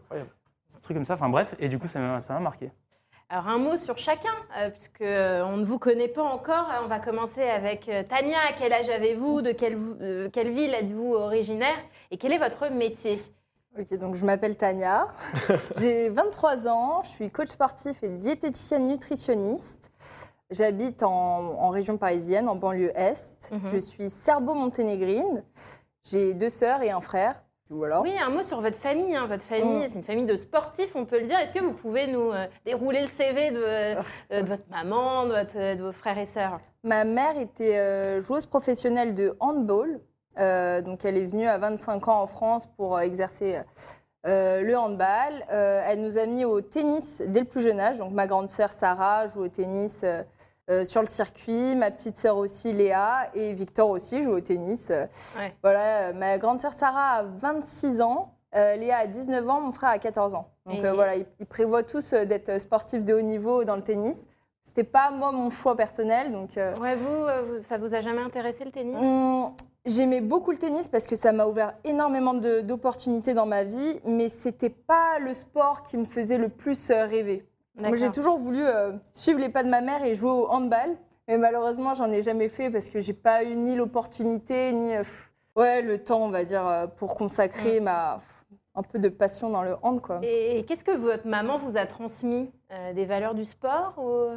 C'est 0.66 0.78
un 0.78 0.80
truc 0.80 0.96
comme 0.96 1.04
ça, 1.04 1.12
enfin 1.14 1.28
bref, 1.28 1.54
et 1.58 1.68
du 1.68 1.78
coup, 1.78 1.88
ça 1.88 1.98
m'a 2.00 2.20
ça 2.20 2.32
m'a 2.32 2.40
marqué. 2.40 2.70
Alors 3.32 3.46
un 3.46 3.58
mot 3.58 3.76
sur 3.76 3.96
chacun, 3.96 4.34
euh, 4.58 4.70
puisque 4.70 5.02
euh, 5.02 5.44
on 5.44 5.56
ne 5.56 5.64
vous 5.64 5.78
connaît 5.78 6.08
pas 6.08 6.24
encore. 6.24 6.66
On 6.82 6.88
va 6.88 6.98
commencer 6.98 7.42
avec 7.42 7.88
euh, 7.88 8.02
Tania. 8.02 8.38
À 8.48 8.52
quel 8.58 8.72
âge 8.72 8.88
avez-vous? 8.88 9.40
De 9.40 9.52
quelle, 9.52 9.78
euh, 10.00 10.28
quelle 10.32 10.50
ville 10.50 10.74
êtes-vous 10.74 11.14
originaire? 11.14 11.78
Et 12.10 12.16
quel 12.16 12.32
est 12.32 12.38
votre 12.38 12.68
métier? 12.70 13.20
Ok, 13.78 13.96
donc 13.98 14.16
je 14.16 14.24
m'appelle 14.24 14.56
Tania, 14.56 15.06
j'ai 15.76 16.08
23 16.08 16.66
ans, 16.66 17.02
je 17.04 17.10
suis 17.10 17.30
coach 17.30 17.50
sportif 17.50 18.02
et 18.02 18.08
diététicienne 18.08 18.88
nutritionniste. 18.88 19.92
J'habite 20.50 21.04
en, 21.04 21.10
en 21.56 21.68
région 21.68 21.96
parisienne, 21.96 22.48
en 22.48 22.56
banlieue 22.56 22.90
est. 22.98 23.48
Mhm. 23.52 23.60
Je 23.72 23.78
suis 23.78 24.10
serbo-monténégrine. 24.10 25.44
J'ai 26.02 26.34
deux 26.34 26.50
sœurs 26.50 26.82
et 26.82 26.90
un 26.90 27.00
frère. 27.00 27.40
Voilà. 27.70 28.00
Oui, 28.02 28.12
un 28.20 28.30
mot 28.30 28.42
sur 28.42 28.60
votre 28.60 28.76
famille. 28.76 29.14
hein. 29.14 29.26
Votre 29.26 29.44
famille, 29.44 29.84
Mm. 29.84 29.88
c'est 29.88 29.94
une 29.98 30.02
famille 30.04 30.26
de 30.26 30.34
sportifs, 30.36 30.94
on 30.96 31.04
peut 31.04 31.20
le 31.20 31.26
dire. 31.26 31.38
Est-ce 31.38 31.54
que 31.54 31.60
vous 31.62 31.72
pouvez 31.72 32.08
nous 32.08 32.32
euh, 32.32 32.46
dérouler 32.66 33.00
le 33.02 33.06
CV 33.06 33.50
de, 33.52 33.62
euh, 33.62 33.94
de 34.42 34.48
votre 34.48 34.64
maman, 34.70 35.24
de, 35.26 35.30
votre- 35.30 35.76
de 35.76 35.82
vos 35.82 35.92
frères 35.92 36.18
et 36.18 36.24
sœurs? 36.26 36.58
Ma 36.82 37.04
mère 37.04 37.38
était 37.38 37.78
euh, 37.78 38.22
joueuse 38.22 38.46
professionnelle 38.46 39.14
de 39.14 39.36
handball. 39.38 40.00
Euh, 40.38 40.80
donc 40.80 41.04
elle 41.04 41.16
est 41.16 41.24
venue 41.24 41.46
à 41.48 41.58
25 41.58 42.08
ans 42.08 42.22
en 42.22 42.26
France 42.26 42.66
pour 42.76 42.96
euh, 42.96 43.00
exercer 43.00 43.60
euh, 44.26 44.60
le 44.62 44.76
handball. 44.76 45.44
Euh, 45.52 45.82
elle 45.86 46.00
nous 46.00 46.18
a 46.18 46.26
mis 46.26 46.44
au 46.44 46.60
tennis 46.60 47.22
dès 47.26 47.40
le 47.40 47.46
plus 47.46 47.60
jeune 47.60 47.78
âge. 47.80 47.98
Donc 47.98 48.12
ma 48.12 48.26
grande 48.26 48.50
sœur 48.50 48.70
Sarah 48.70 49.28
joue 49.28 49.44
au 49.44 49.48
tennis 49.48 50.04
euh, 50.70 50.84
sur 50.84 51.00
le 51.00 51.06
circuit. 51.06 51.74
Ma 51.76 51.90
petite 51.90 52.16
sœur 52.16 52.36
aussi 52.36 52.72
Léa 52.72 53.28
et 53.34 53.52
Victor 53.52 53.90
aussi 53.90 54.22
joue 54.22 54.30
au 54.32 54.40
tennis. 54.40 54.88
Euh, 54.90 55.06
Ouais. 55.38 55.52
Voilà, 55.62 56.08
euh, 56.08 56.12
ma 56.12 56.38
grande 56.38 56.60
sœur 56.60 56.72
Sarah 56.72 57.18
a 57.18 57.22
26 57.24 58.00
ans. 58.00 58.34
euh, 58.54 58.76
Léa 58.76 58.98
a 58.98 59.06
19 59.06 59.48
ans, 59.48 59.60
mon 59.60 59.72
frère 59.72 59.90
a 59.90 59.98
14 59.98 60.34
ans. 60.34 60.48
Donc 60.66 60.84
euh, 60.84 60.92
voilà, 60.92 61.16
ils, 61.16 61.26
ils 61.40 61.46
prévoient 61.46 61.82
tous 61.82 62.12
d'être 62.14 62.60
sportifs 62.60 63.04
de 63.04 63.14
haut 63.14 63.20
niveau 63.22 63.64
dans 63.64 63.76
le 63.76 63.82
tennis. 63.82 64.16
C'était 64.66 64.84
pas 64.84 65.10
moi 65.10 65.32
mon 65.32 65.50
choix 65.50 65.76
personnel, 65.76 66.30
donc 66.32 66.50
Ouais, 66.56 66.94
vous, 66.94 67.26
vous- 67.46 67.58
ça 67.58 67.76
vous 67.76 67.92
a 67.94 68.00
jamais 68.00 68.22
intéressé 68.22 68.64
le 68.64 68.70
tennis? 68.70 68.96
Hum, 69.02 69.52
J'aimais 69.86 70.20
beaucoup 70.20 70.50
le 70.52 70.58
tennis 70.58 70.88
parce 70.88 71.06
que 71.06 71.16
ça 71.16 71.32
m'a 71.32 71.46
ouvert 71.46 71.72
énormément 71.84 72.34
d'opportunités 72.34 73.32
dans 73.34 73.46
ma 73.46 73.64
vie, 73.64 73.98
mais 74.04 74.28
c'était 74.28 74.68
pas 74.70 75.18
le 75.18 75.32
sport 75.32 75.82
qui 75.84 75.96
me 75.96 76.04
faisait 76.04 76.36
le 76.38 76.50
plus 76.50 76.90
rêver. 76.90 77.48
Moi, 77.78 77.94
j'ai 77.96 78.10
toujours 78.10 78.38
voulu 78.38 78.62
euh, 78.64 78.92
suivre 79.12 79.38
les 79.38 79.48
pas 79.48 79.62
de 79.62 79.68
ma 79.68 79.80
mère 79.80 80.02
et 80.02 80.14
jouer 80.14 80.30
au 80.30 80.48
handball, 80.48 80.96
mais 81.28 81.38
malheureusement, 81.38 81.94
j'en 81.94 82.10
ai 82.12 82.22
jamais 82.22 82.48
fait 82.48 82.70
parce 82.70 82.90
que 82.90 83.00
j'ai 83.00 83.12
pas 83.12 83.44
eu 83.44 83.56
ni 83.56 83.76
l'opportunité 83.76 84.72
ni 84.72 84.94
euh, 84.94 84.98
pff, 84.98 85.30
ouais 85.56 85.80
le 85.82 86.02
temps, 86.02 86.20
on 86.22 86.30
va 86.30 86.44
dire, 86.44 86.66
euh, 86.66 86.86
pour 86.86 87.14
consacrer 87.14 87.80
ma 87.80 88.16
pff, 88.20 88.58
un 88.74 88.82
peu 88.82 88.98
de 88.98 89.08
passion 89.08 89.50
dans 89.50 89.62
le 89.62 89.76
hand, 89.82 90.00
quoi. 90.00 90.20
Et 90.22 90.64
qu'est-ce 90.66 90.84
que 90.84 90.90
votre 90.96 91.26
maman 91.26 91.56
vous 91.58 91.76
a 91.76 91.86
transmis 91.86 92.50
Euh, 92.72 92.92
Des 92.92 93.04
valeurs 93.06 93.34
du 93.34 93.44
sport 93.44 93.94
ou... 93.98 94.36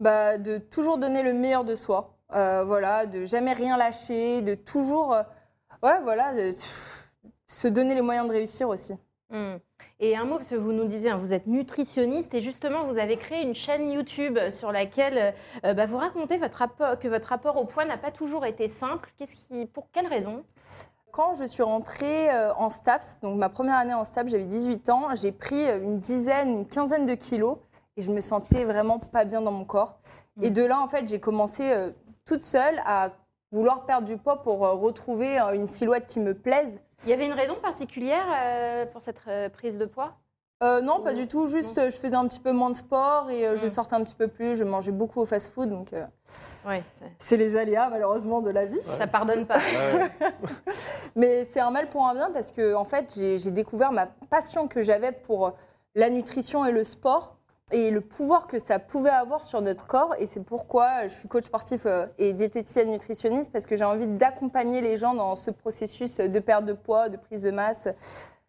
Bah, 0.00 0.38
de 0.38 0.58
toujours 0.58 0.96
donner 0.98 1.22
le 1.22 1.32
meilleur 1.34 1.64
de 1.64 1.74
soi. 1.74 2.16
Euh, 2.34 2.64
voilà, 2.64 3.04
de 3.06 3.24
jamais 3.24 3.52
rien 3.52 3.76
lâcher, 3.76 4.40
de 4.40 4.54
toujours, 4.54 5.14
ouais, 5.82 6.00
voilà, 6.02 6.34
de- 6.34 6.50
se 7.46 7.68
donner 7.68 7.94
les 7.94 8.00
moyens 8.02 8.26
de 8.28 8.32
réussir 8.32 8.68
aussi. 8.68 8.94
Hmm. 9.30 9.56
Et 10.00 10.16
un 10.16 10.24
mot, 10.24 10.36
parce 10.36 10.50
que 10.50 10.56
vous 10.56 10.72
nous 10.72 10.86
disiez, 10.86 11.10
hein, 11.10 11.16
vous 11.16 11.32
êtes 11.32 11.46
nutritionniste 11.46 12.34
et 12.34 12.40
justement, 12.40 12.82
vous 12.84 12.98
avez 12.98 13.16
créé 13.16 13.42
une 13.42 13.54
chaîne 13.54 13.88
YouTube 13.88 14.38
sur 14.50 14.72
laquelle 14.72 15.34
euh, 15.64 15.74
bah, 15.74 15.86
vous 15.86 15.98
racontez 15.98 16.36
votre 16.36 16.58
rapport, 16.58 16.98
que 16.98 17.08
votre 17.08 17.28
rapport 17.28 17.56
au 17.56 17.64
poids 17.64 17.84
n'a 17.84 17.96
pas 17.96 18.10
toujours 18.10 18.44
été 18.44 18.66
simple. 18.66 19.12
Qu'est-ce 19.16 19.46
qui, 19.46 19.66
pour 19.66 19.90
quelles 19.92 20.08
raisons 20.08 20.44
Quand 21.12 21.34
je 21.36 21.44
suis 21.44 21.62
rentrée 21.62 22.30
euh, 22.30 22.52
en 22.54 22.70
STAPS, 22.70 23.20
donc 23.22 23.38
ma 23.38 23.48
première 23.48 23.76
année 23.76 23.94
en 23.94 24.04
STAPS, 24.04 24.30
j'avais 24.30 24.46
18 24.46 24.88
ans, 24.90 25.14
j'ai 25.14 25.32
pris 25.32 25.68
euh, 25.68 25.80
une 25.80 26.00
dizaine, 26.00 26.50
une 26.50 26.66
quinzaine 26.66 27.06
de 27.06 27.14
kilos 27.14 27.58
et 27.96 28.02
je 28.02 28.10
me 28.10 28.20
sentais 28.20 28.64
vraiment 28.64 28.98
pas 28.98 29.24
bien 29.24 29.42
dans 29.42 29.52
mon 29.52 29.64
corps. 29.64 29.98
Et 30.40 30.50
de 30.50 30.64
là, 30.64 30.80
en 30.80 30.88
fait, 30.88 31.08
j'ai 31.08 31.20
commencé 31.20 31.70
euh, 31.70 31.90
toute 32.24 32.44
seule 32.44 32.80
à 32.86 33.10
vouloir 33.52 33.84
perdre 33.84 34.06
du 34.06 34.16
poids 34.16 34.42
pour 34.42 34.64
euh, 34.64 34.72
retrouver 34.72 35.38
euh, 35.38 35.52
une 35.52 35.68
silhouette 35.68 36.06
qui 36.06 36.20
me 36.20 36.34
plaise. 36.34 36.80
Il 37.04 37.10
y 37.10 37.12
avait 37.12 37.26
une 37.26 37.32
raison 37.32 37.54
particulière 37.62 38.26
euh, 38.34 38.86
pour 38.86 39.00
cette 39.00 39.20
euh, 39.28 39.48
prise 39.48 39.78
de 39.78 39.84
poids? 39.86 40.14
Euh, 40.62 40.82
non, 40.82 41.00
pas 41.00 41.14
du 41.14 41.26
tout. 41.26 41.48
Juste, 41.48 41.80
je 41.86 41.96
faisais 41.96 42.16
un 42.16 42.28
petit 42.28 42.38
peu 42.38 42.52
moins 42.52 42.68
de 42.68 42.76
sport 42.76 43.30
et 43.30 43.46
euh, 43.46 43.56
je 43.56 43.64
Mm. 43.64 43.70
sortais 43.70 43.94
un 43.94 44.04
petit 44.04 44.14
peu 44.14 44.28
plus. 44.28 44.56
Je 44.56 44.64
mangeais 44.64 44.92
beaucoup 44.92 45.20
au 45.22 45.24
fast-food, 45.24 45.70
donc 45.70 45.94
euh, 45.94 46.04
c'est 47.18 47.38
les 47.38 47.56
aléas 47.56 47.88
malheureusement 47.88 48.42
de 48.42 48.50
la 48.50 48.66
vie. 48.66 48.78
ça 48.78 49.06
pardonne 49.06 49.46
pas. 49.46 49.58
Mais 51.16 51.46
c'est 51.50 51.60
un 51.60 51.70
mal 51.70 51.88
pour 51.88 52.06
un 52.06 52.14
bien 52.14 52.30
parce 52.30 52.52
que 52.52 52.74
en 52.74 52.84
fait, 52.84 53.12
j'ai 53.16 53.38
j'ai 53.38 53.50
découvert 53.50 53.90
ma 53.92 54.06
passion 54.06 54.68
que 54.68 54.82
j'avais 54.82 55.12
pour 55.12 55.54
la 55.94 56.10
nutrition 56.10 56.64
et 56.66 56.72
le 56.72 56.84
sport 56.84 57.36
et 57.72 57.90
le 57.90 58.00
pouvoir 58.00 58.46
que 58.46 58.58
ça 58.58 58.78
pouvait 58.78 59.10
avoir 59.10 59.44
sur 59.44 59.60
notre 59.62 59.86
corps. 59.86 60.14
Et 60.18 60.26
c'est 60.26 60.42
pourquoi 60.44 61.08
je 61.08 61.14
suis 61.14 61.28
coach 61.28 61.44
sportif 61.44 61.82
euh, 61.86 62.06
et 62.18 62.32
diététicienne 62.32 62.90
nutritionniste 62.90 63.52
parce 63.52 63.66
que 63.66 63.76
j'ai 63.76 63.84
envie 63.84 64.06
d'accompagner 64.06 64.80
les 64.80 64.96
gens 64.96 65.14
dans 65.14 65.36
ce 65.36 65.50
processus 65.50 66.16
de 66.18 66.38
perte 66.38 66.64
de 66.64 66.72
poids, 66.72 67.08
de 67.08 67.16
prise 67.16 67.42
de 67.42 67.50
masse. 67.50 67.88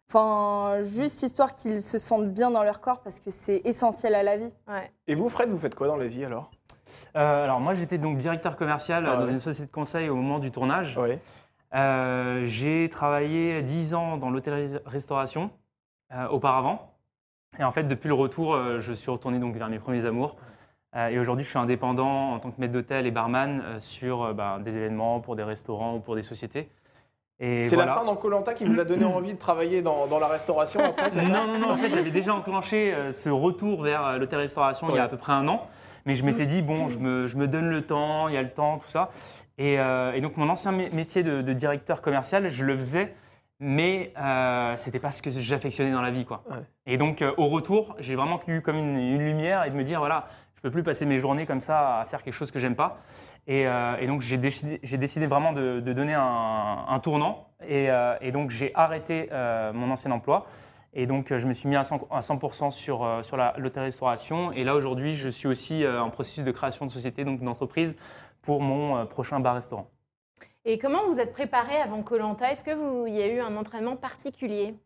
Enfin, 0.08 0.82
juste 0.82 1.22
histoire 1.22 1.54
qu'ils 1.54 1.80
se 1.80 1.96
sentent 1.96 2.32
bien 2.32 2.50
dans 2.50 2.62
leur 2.62 2.80
corps 2.80 3.00
parce 3.00 3.18
que 3.20 3.30
c'est 3.30 3.62
essentiel 3.64 4.14
à 4.14 4.22
la 4.22 4.36
vie. 4.36 4.52
Ouais. 4.68 4.92
Et 5.06 5.14
vous, 5.14 5.28
Fred, 5.28 5.48
vous 5.48 5.58
faites 5.58 5.74
quoi 5.74 5.86
dans 5.86 5.96
la 5.96 6.06
vie 6.06 6.24
alors? 6.24 6.50
Euh, 7.16 7.44
alors 7.44 7.60
moi 7.60 7.74
j'étais 7.74 7.96
donc 7.96 8.18
directeur 8.18 8.56
commercial 8.56 9.04
Ah 9.06 9.12
euh, 9.12 9.16
dans 9.18 9.24
ouais. 9.26 9.32
une 9.32 9.38
société 9.38 9.66
de 9.66 9.72
conseil 9.72 10.08
au 10.10 10.16
moment 10.16 10.38
du 10.38 10.50
tournage. 10.50 10.98
Euh, 11.74 12.42
j'ai 12.44 12.88
travaillé 12.90 13.62
10 13.62 13.94
ans 13.94 14.16
dans 14.18 14.30
l'hôtellerie-restauration 14.30 15.50
euh, 16.12 16.28
auparavant. 16.28 16.91
Et 17.58 17.64
en 17.64 17.72
fait, 17.72 17.84
depuis 17.84 18.08
le 18.08 18.14
retour, 18.14 18.54
euh, 18.54 18.80
je 18.80 18.92
suis 18.92 19.10
retourné 19.10 19.38
donc 19.38 19.54
vers 19.54 19.68
mes 19.68 19.78
premiers 19.78 20.04
amours. 20.06 20.36
Euh, 20.96 21.08
et 21.08 21.18
aujourd'hui, 21.18 21.44
je 21.44 21.50
suis 21.50 21.58
indépendant 21.58 22.32
en 22.32 22.38
tant 22.38 22.50
que 22.50 22.60
maître 22.60 22.72
d'hôtel 22.72 23.06
et 23.06 23.10
barman 23.10 23.62
euh, 23.64 23.80
sur 23.80 24.34
bah, 24.34 24.58
des 24.62 24.70
événements 24.70 25.20
pour 25.20 25.36
des 25.36 25.42
restaurants 25.42 25.96
ou 25.96 26.00
pour 26.00 26.14
des 26.14 26.22
sociétés. 26.22 26.68
C'est 27.40 27.64
voilà. 27.74 27.86
la 27.86 27.98
fin 27.98 28.04
dans 28.04 28.14
Colanta 28.14 28.54
qui 28.54 28.64
vous 28.64 28.78
a 28.78 28.84
donné 28.84 29.04
envie 29.04 29.32
de 29.32 29.38
travailler 29.38 29.82
dans, 29.82 30.06
dans 30.06 30.20
la 30.20 30.28
restauration 30.28 30.80
après, 30.84 31.10
c'est 31.10 31.22
ça 31.22 31.28
Non, 31.28 31.46
non, 31.48 31.58
non, 31.58 31.70
en 31.72 31.76
fait, 31.76 31.90
j'avais 31.90 32.10
déjà 32.12 32.34
enclenché 32.34 32.94
ce 33.10 33.30
retour 33.30 33.82
vers 33.82 34.16
l'hôtel-restauration 34.18 34.88
il 34.90 34.96
y 34.96 34.98
a 34.98 35.04
à 35.04 35.08
peu 35.08 35.16
près 35.16 35.32
un 35.32 35.48
an. 35.48 35.66
Mais 36.06 36.14
je 36.14 36.24
m'étais 36.24 36.46
dit, 36.46 36.62
bon, 36.62 36.88
je 36.88 36.98
me, 36.98 37.26
je 37.26 37.36
me 37.36 37.48
donne 37.48 37.68
le 37.68 37.82
temps, 37.82 38.28
il 38.28 38.34
y 38.34 38.36
a 38.36 38.42
le 38.42 38.50
temps, 38.50 38.78
tout 38.78 38.88
ça. 38.88 39.10
Et, 39.58 39.78
euh, 39.80 40.12
et 40.12 40.20
donc, 40.20 40.36
mon 40.36 40.48
ancien 40.48 40.72
mé- 40.72 40.92
métier 40.94 41.22
de, 41.24 41.42
de 41.42 41.52
directeur 41.52 42.00
commercial, 42.02 42.48
je 42.48 42.64
le 42.64 42.76
faisais, 42.76 43.14
mais 43.64 44.12
euh, 44.18 44.76
c'était 44.76 44.98
pas 44.98 45.12
ce 45.12 45.22
que 45.22 45.30
j'affectionnais 45.30 45.92
dans 45.92 46.02
la 46.02 46.10
vie, 46.10 46.24
quoi. 46.24 46.42
Ouais. 46.50 46.56
Et 46.86 46.98
donc, 46.98 47.22
euh, 47.22 47.32
au 47.36 47.46
retour, 47.46 47.94
j'ai 48.00 48.16
vraiment 48.16 48.40
eu 48.48 48.60
comme 48.60 48.76
une, 48.76 48.98
une 48.98 49.24
lumière 49.24 49.62
et 49.64 49.70
de 49.70 49.76
me 49.76 49.84
dire, 49.84 50.00
voilà, 50.00 50.26
je 50.56 50.62
peux 50.62 50.70
plus 50.72 50.82
passer 50.82 51.06
mes 51.06 51.20
journées 51.20 51.46
comme 51.46 51.60
ça 51.60 52.00
à 52.00 52.04
faire 52.06 52.24
quelque 52.24 52.34
chose 52.34 52.50
que 52.50 52.58
j'aime 52.58 52.74
pas. 52.74 52.98
Et, 53.46 53.68
euh, 53.68 53.94
et 54.00 54.08
donc, 54.08 54.20
j'ai 54.20 54.36
décidé, 54.36 55.26
vraiment 55.28 55.52
de, 55.52 55.78
de 55.78 55.92
donner 55.92 56.14
un, 56.14 56.84
un 56.88 56.98
tournant. 56.98 57.46
Et, 57.64 57.88
euh, 57.88 58.16
et 58.20 58.32
donc, 58.32 58.50
j'ai 58.50 58.72
arrêté 58.74 59.28
mon 59.72 59.92
ancien 59.92 60.10
emploi. 60.10 60.46
Et 60.92 61.06
donc, 61.06 61.32
je 61.34 61.46
me 61.46 61.52
suis 61.52 61.68
mis 61.68 61.76
à 61.76 61.82
100%, 61.82 62.08
à 62.10 62.18
100% 62.20 62.70
sur, 62.72 63.20
sur 63.22 63.36
la- 63.36 63.54
l'hôtellerie-restauration. 63.58 64.50
Et 64.50 64.64
là, 64.64 64.74
aujourd'hui, 64.74 65.14
je 65.14 65.28
suis 65.28 65.46
aussi 65.46 65.86
en 65.86 66.10
processus 66.10 66.42
de 66.44 66.50
création 66.50 66.84
de 66.84 66.90
société, 66.90 67.24
donc 67.24 67.40
d'entreprise, 67.40 67.96
pour 68.42 68.60
mon 68.60 69.06
prochain 69.06 69.38
bar-restaurant. 69.38 69.88
Et 70.64 70.78
comment 70.78 71.06
vous 71.08 71.18
êtes 71.18 71.32
préparé 71.32 71.76
avant 71.76 72.02
Colanta? 72.02 72.50
Est-ce 72.50 72.62
que 72.62 72.70
vous, 72.70 73.06
il 73.06 73.14
y 73.14 73.22
a 73.22 73.26
eu 73.26 73.40
un 73.40 73.56
entraînement 73.56 73.96
particulier? 73.96 74.76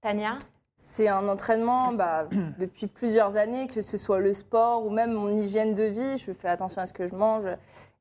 Tania? 0.00 0.38
C'est 0.76 1.08
un 1.08 1.28
entraînement 1.28 1.92
bah, 1.92 2.28
depuis 2.58 2.88
plusieurs 2.88 3.36
années, 3.36 3.68
que 3.68 3.80
ce 3.80 3.96
soit 3.96 4.18
le 4.18 4.34
sport 4.34 4.84
ou 4.84 4.90
même 4.90 5.12
mon 5.12 5.28
hygiène 5.28 5.74
de 5.74 5.84
vie. 5.84 6.18
Je 6.18 6.32
fais 6.32 6.48
attention 6.48 6.82
à 6.82 6.86
ce 6.86 6.92
que 6.92 7.06
je 7.06 7.14
mange, 7.14 7.44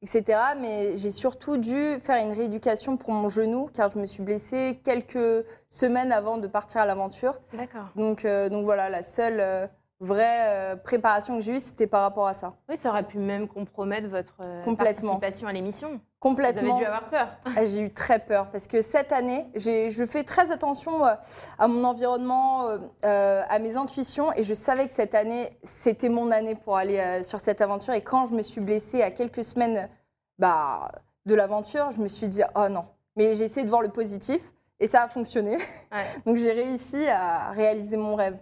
etc. 0.01 0.39
Mais 0.59 0.97
j'ai 0.97 1.11
surtout 1.11 1.57
dû 1.57 1.99
faire 2.03 2.23
une 2.23 2.33
rééducation 2.33 2.97
pour 2.97 3.11
mon 3.11 3.29
genou, 3.29 3.69
car 3.73 3.91
je 3.91 3.99
me 3.99 4.05
suis 4.05 4.23
blessée 4.23 4.79
quelques 4.83 5.45
semaines 5.69 6.11
avant 6.11 6.39
de 6.39 6.47
partir 6.47 6.81
à 6.81 6.85
l'aventure. 6.85 7.39
D'accord. 7.53 7.89
Donc, 7.95 8.25
euh, 8.25 8.49
donc 8.49 8.63
voilà, 8.63 8.89
la 8.89 9.03
seule 9.03 9.39
euh, 9.39 9.67
vraie 9.99 10.45
euh, 10.47 10.75
préparation 10.75 11.37
que 11.37 11.43
j'ai 11.43 11.55
eue, 11.55 11.59
c'était 11.59 11.87
par 11.87 12.01
rapport 12.01 12.27
à 12.27 12.33
ça. 12.33 12.53
Oui, 12.69 12.77
ça 12.77 12.89
aurait 12.89 13.03
pu 13.03 13.17
même 13.17 13.47
compromettre 13.47 14.07
votre 14.07 14.35
euh, 14.43 14.75
participation 14.75 15.47
à 15.47 15.53
l'émission. 15.53 15.93
Vous 15.93 15.99
Complètement. 16.19 16.75
avez 16.75 16.79
dû 16.79 16.85
avoir 16.85 17.09
peur. 17.09 17.27
Ah, 17.57 17.65
J'ai 17.65 17.81
eu 17.81 17.91
très 17.91 18.19
peur 18.19 18.49
parce 18.51 18.67
que 18.67 18.81
cette 18.81 19.11
année, 19.11 19.47
je 19.55 20.05
fais 20.05 20.23
très 20.23 20.51
attention 20.51 21.05
euh, 21.05 21.13
à 21.57 21.67
mon 21.67 21.83
environnement, 21.83 22.67
à 23.03 23.59
mes 23.59 23.75
intuitions 23.75 24.31
et 24.33 24.43
je 24.43 24.53
savais 24.53 24.87
que 24.87 24.93
cette 24.93 25.15
année, 25.15 25.57
c'était 25.63 26.09
mon 26.09 26.31
année 26.31 26.55
pour 26.55 26.77
aller 26.77 27.23
sur 27.23 27.39
cette 27.39 27.61
aventure. 27.61 27.93
Et 27.93 28.01
quand 28.01 28.27
je 28.27 28.33
me 28.33 28.41
suis 28.41 28.61
blessée 28.61 29.01
à 29.01 29.11
quelques 29.11 29.43
semaines 29.43 29.89
bah, 30.37 30.91
de 31.25 31.35
l'aventure, 31.35 31.91
je 31.91 31.99
me 31.99 32.07
suis 32.07 32.27
dit, 32.27 32.41
oh 32.55 32.69
non. 32.69 32.85
Mais 33.15 33.33
j'ai 33.33 33.45
essayé 33.45 33.63
de 33.65 33.69
voir 33.69 33.81
le 33.81 33.89
positif 33.89 34.41
et 34.79 34.85
ça 34.87 35.03
a 35.03 35.07
fonctionné. 35.07 35.57
Ouais. 35.57 36.05
Donc 36.25 36.37
j'ai 36.37 36.51
réussi 36.51 37.07
à 37.07 37.49
réaliser 37.51 37.97
mon 37.97 38.15
rêve. 38.15 38.37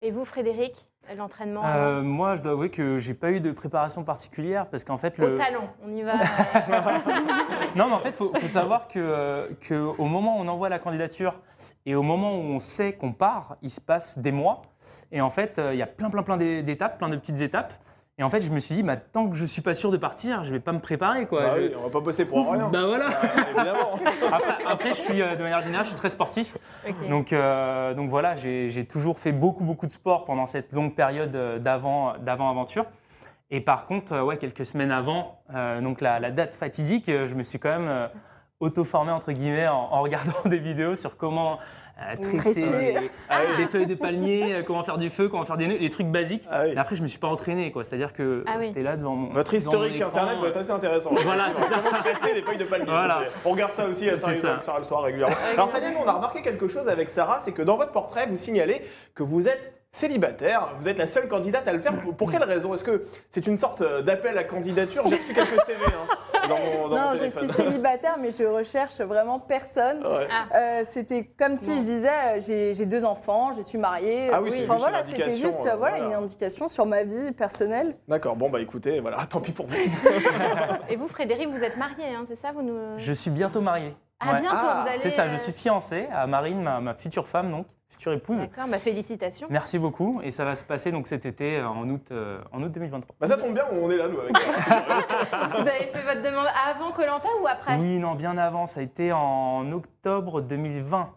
Et 0.00 0.10
vous, 0.10 0.24
Frédéric, 0.24 0.88
l'entraînement 1.16 1.62
Euh, 1.64 2.02
moi, 2.02 2.34
je 2.36 2.42
dois 2.42 2.52
avouer 2.52 2.70
que 2.70 2.98
j'ai 2.98 3.14
pas 3.14 3.30
eu 3.30 3.40
de 3.40 3.52
préparation 3.52 4.04
particulière 4.04 4.66
parce 4.68 4.84
qu'en 4.84 4.96
fait, 4.98 5.18
au 5.18 5.22
le... 5.28 5.34
talent 5.34 5.68
On 5.86 5.90
y 5.90 6.02
va. 6.02 6.12
Non, 7.76 7.88
mais 7.88 7.94
en 7.94 8.00
fait, 8.00 8.10
il 8.10 8.14
faut, 8.14 8.32
faut 8.34 8.48
savoir 8.48 8.86
que, 8.88 9.50
que 9.60 9.74
au 9.74 10.04
moment 10.06 10.38
où 10.38 10.40
on 10.42 10.48
envoie 10.48 10.68
la 10.68 10.78
candidature 10.78 11.40
et 11.86 11.94
au 11.94 12.02
moment 12.02 12.32
où 12.34 12.40
on 12.42 12.58
sait 12.58 12.92
qu'on 12.92 13.12
part, 13.12 13.56
il 13.62 13.70
se 13.70 13.80
passe 13.80 14.18
des 14.18 14.32
mois. 14.32 14.62
Et 15.10 15.20
en 15.20 15.30
fait, 15.30 15.58
euh, 15.58 15.72
il 15.72 15.78
y 15.78 15.82
a 15.82 15.86
plein, 15.86 16.10
plein, 16.10 16.22
plein 16.22 16.36
d'é- 16.36 16.62
d'étapes, 16.62 16.98
plein 16.98 17.08
de 17.08 17.16
petites 17.16 17.40
étapes. 17.40 17.72
Et 18.18 18.22
en 18.22 18.28
fait, 18.30 18.42
je 18.42 18.50
me 18.50 18.60
suis 18.60 18.74
dit, 18.74 18.82
bah, 18.82 18.96
tant 18.96 19.28
que 19.28 19.36
je 19.36 19.44
suis 19.46 19.62
pas 19.62 19.72
sûr 19.74 19.90
de 19.90 19.96
partir, 19.96 20.44
je 20.44 20.52
vais 20.52 20.60
pas 20.60 20.72
me 20.72 20.80
préparer. 20.80 21.26
Quoi. 21.26 21.42
Bah 21.42 21.54
Je- 21.56 21.62
oui, 21.68 21.72
on 21.78 21.82
va 21.84 21.90
pas 21.90 22.00
bosser 22.00 22.26
pour 22.26 22.52
rien. 22.52 22.68
Bah 22.68 22.84
voilà. 22.86 23.08
Bah, 23.08 23.42
évidemment. 23.48 23.94
Après, 24.32 24.54
après, 24.66 24.88
je 24.90 25.00
suis 25.00 25.22
euh, 25.22 25.34
de 25.34 25.42
manière 25.42 25.62
générale, 25.62 25.86
je 25.86 25.90
suis 25.90 25.98
très 25.98 26.10
sportif. 26.10 26.56
Donc, 27.08 27.32
euh, 27.32 27.94
donc 27.94 28.10
voilà, 28.10 28.34
j'ai 28.34 28.86
toujours 28.86 29.18
fait 29.18 29.32
beaucoup, 29.32 29.64
beaucoup 29.64 29.86
de 29.86 29.90
sport 29.92 30.24
pendant 30.26 30.46
cette 30.46 30.72
longue 30.72 30.94
période 30.94 31.34
euh, 31.34 31.58
d'avant 31.58 32.12
d'avant 32.20 32.50
aventure. 32.50 32.84
Et 33.50 33.60
par 33.60 33.86
contre, 33.86 34.18
ouais, 34.22 34.36
quelques 34.36 34.64
semaines 34.66 34.92
avant, 34.92 35.40
euh, 35.54 35.80
donc 35.80 36.00
la, 36.00 36.20
la 36.20 36.30
date 36.30 36.54
fatidique, 36.54 37.06
je 37.08 37.34
me 37.34 37.42
suis 37.42 37.58
quand 37.58 37.70
même 37.70 37.88
euh, 37.88 38.06
auto-formé 38.60 39.10
entre 39.10 39.32
guillemets 39.32 39.68
en, 39.68 39.88
en 39.90 40.00
regardant 40.02 40.32
des 40.46 40.58
vidéos 40.58 40.94
sur 40.96 41.16
comment 41.16 41.58
euh, 42.00 42.16
tresser 42.16 42.38
Tresser. 42.62 42.94
des, 42.94 43.56
des 43.56 43.66
feuilles 43.70 43.86
de 43.86 43.94
palmier, 43.94 44.54
euh, 44.54 44.62
comment 44.66 44.82
faire 44.82 44.98
du 44.98 45.10
feu, 45.10 45.28
comment 45.28 45.44
faire 45.44 45.56
des 45.56 45.66
nœuds, 45.68 45.76
les 45.78 45.90
trucs 45.90 46.06
basiques. 46.08 46.44
Ah 46.50 46.62
oui. 46.64 46.72
Et 46.74 46.78
après, 46.78 46.96
je 46.96 47.02
me 47.02 47.06
suis 47.06 47.18
pas 47.18 47.28
entraîné, 47.28 47.70
quoi. 47.70 47.84
C'est-à-dire 47.84 48.12
que 48.12 48.44
Ah 48.46 48.54
oui. 48.58 48.66
j'étais 48.68 48.82
là 48.82 48.96
devant 48.96 49.14
mon 49.14 49.32
Votre 49.32 49.52
devant 49.52 49.64
mon 49.64 49.68
historique 49.84 49.96
écran, 49.96 50.08
internet 50.08 50.38
doit 50.38 50.48
être 50.48 50.56
assez 50.58 50.70
intéressant. 50.70 51.10
Voilà, 51.24 51.50
c'est 51.50 51.62
ça. 51.62 51.80
Comment 51.84 51.98
tresser 52.00 52.34
des 52.34 52.42
feuilles 52.42 52.58
de 52.58 52.64
palmier. 52.64 52.86
Voilà. 52.88 53.22
ça, 53.26 53.48
On 53.48 53.52
regarde 53.52 53.72
ça 53.72 53.86
aussi 53.86 54.08
à 54.08 54.16
C'est 54.16 54.34
ça. 54.34 54.60
Sarah 54.62 54.78
le 54.78 54.84
soir 54.84 55.02
régulièrement. 55.02 55.36
Alors 55.52 55.70
Tania, 55.70 55.90
nous, 55.90 55.98
on 56.04 56.06
a 56.08 56.12
remarqué 56.12 56.42
quelque 56.42 56.68
chose 56.68 56.88
avec 56.88 57.08
Sarah, 57.10 57.40
c'est 57.40 57.52
que 57.52 57.62
dans 57.62 57.76
votre 57.76 57.92
portrait, 57.92 58.26
vous 58.28 58.36
signalez 58.36 58.82
que 59.14 59.22
vous 59.22 59.48
êtes 59.48 59.72
célibataire. 59.94 60.68
Vous 60.80 60.88
êtes 60.88 60.96
la 60.98 61.06
seule 61.06 61.28
candidate 61.28 61.68
à 61.68 61.72
le 61.72 61.78
faire. 61.78 61.92
Pour, 62.00 62.16
pour 62.16 62.30
quelle 62.32 62.42
raison? 62.42 62.72
Est-ce 62.72 62.84
que 62.84 63.04
c'est 63.28 63.46
une 63.46 63.58
sorte 63.58 63.82
euh, 63.82 64.00
d'appel 64.00 64.38
à 64.38 64.44
candidature? 64.44 65.02
J'ai 65.06 65.16
reçu 65.16 65.34
quelques 65.34 65.60
CV 65.66 65.78
hein, 65.84 66.14
dans 66.54 66.58
mon, 66.58 66.88
dans 66.88 66.96
non, 66.96 67.10
mon 67.12 67.16
je 67.16 67.30
suis 67.30 67.48
célibataire, 67.52 68.16
mais 68.20 68.30
je 68.38 68.44
recherche 68.44 69.00
vraiment 69.00 69.38
personne. 69.38 70.04
Ouais. 70.06 70.26
Euh, 70.54 70.84
c'était 70.90 71.24
comme 71.24 71.58
si 71.58 71.70
Non. 71.70 71.78
je 71.78 71.82
disais 71.82 72.08
euh, 72.08 72.72
j'ai 72.74 72.86
deux 72.86 73.04
enfants, 73.04 73.52
je 73.56 73.62
suis 73.62 73.78
mariée. 73.78 74.30
Ah 74.32 74.40
oui, 74.42 74.50
c'est 74.50 74.64
Enfin, 74.64 74.76
voilà, 74.76 75.04
c'était 75.06 75.22
indication, 75.22 75.46
juste 75.50 75.66
euh, 75.66 75.70
euh, 75.72 75.76
voilà, 75.76 75.98
voilà. 75.98 76.18
une 76.18 76.24
indication 76.24 76.68
sur 76.68 76.86
ma 76.86 77.02
vie 77.02 77.32
personnelle. 77.32 77.94
D'accord, 78.08 78.36
bon 78.36 78.50
bah 78.50 78.60
écoutez, 78.60 79.00
voilà, 79.00 79.24
tant 79.30 79.40
pis 79.40 79.52
pour 79.52 79.66
vous. 79.66 79.76
Et 80.88 80.96
vous, 80.96 81.08
Frédéric, 81.08 81.48
vous 81.48 81.62
êtes 81.62 81.76
marié, 81.76 82.04
hein, 82.14 82.24
c'est 82.26 82.36
ça 82.36 82.52
vous 82.52 82.62
nous... 82.62 82.78
Je 82.96 83.12
suis 83.12 83.30
bientôt 83.30 83.60
marié. 83.60 83.94
Ah, 84.22 84.32
Ouais. 84.34 84.40
bientôt, 84.40 84.56
Ah, 84.60 84.80
vous 84.82 84.88
allez... 84.88 84.98
C'est 85.00 85.10
ça, 85.10 85.28
je 85.28 85.34
euh, 85.34 85.38
suis 85.38 85.52
fiancé 85.52 86.06
à 86.12 86.26
Marine, 86.26 86.62
ma, 86.62 86.80
ma 86.80 86.94
future 86.94 87.26
femme, 87.26 87.50
donc, 87.50 87.66
future 87.88 88.12
épouse. 88.12 88.38
D'accord, 88.38 88.66
bah, 88.68 88.78
félicitations. 88.78 89.48
Merci 89.50 89.78
beaucoup. 89.78 90.20
Et 90.22 90.30
ça 90.30 90.44
va 90.44 90.54
se 90.54 90.64
passer 90.64 90.92
donc 90.92 91.06
cet 91.06 91.26
été, 91.26 91.58
euh, 91.58 91.68
en 91.68 91.88
août, 91.88 92.06
euh, 92.10 92.40
en 92.52 92.62
août 92.62 92.70
2023. 92.72 93.16
Bah 93.20 93.26
ça 93.26 93.36
tombe 93.36 93.54
bien, 93.54 93.64
on 93.72 93.90
est 93.90 93.96
là 93.96 94.08
nous 94.08 94.20
avec. 94.20 94.32
Vous 94.36 95.68
avez 95.68 95.86
fait 95.92 96.02
votre 96.02 96.22
demande 96.22 96.46
avant 96.70 96.90
Colanta 96.92 97.28
ou 97.42 97.46
après? 97.46 97.76
Oui, 97.76 97.98
non, 97.98 98.14
bien 98.14 98.38
avant. 98.38 98.66
Ça 98.66 98.80
a 98.80 98.82
été 98.82 99.12
en 99.12 99.70
octobre 99.72 100.40
2020, 100.40 101.10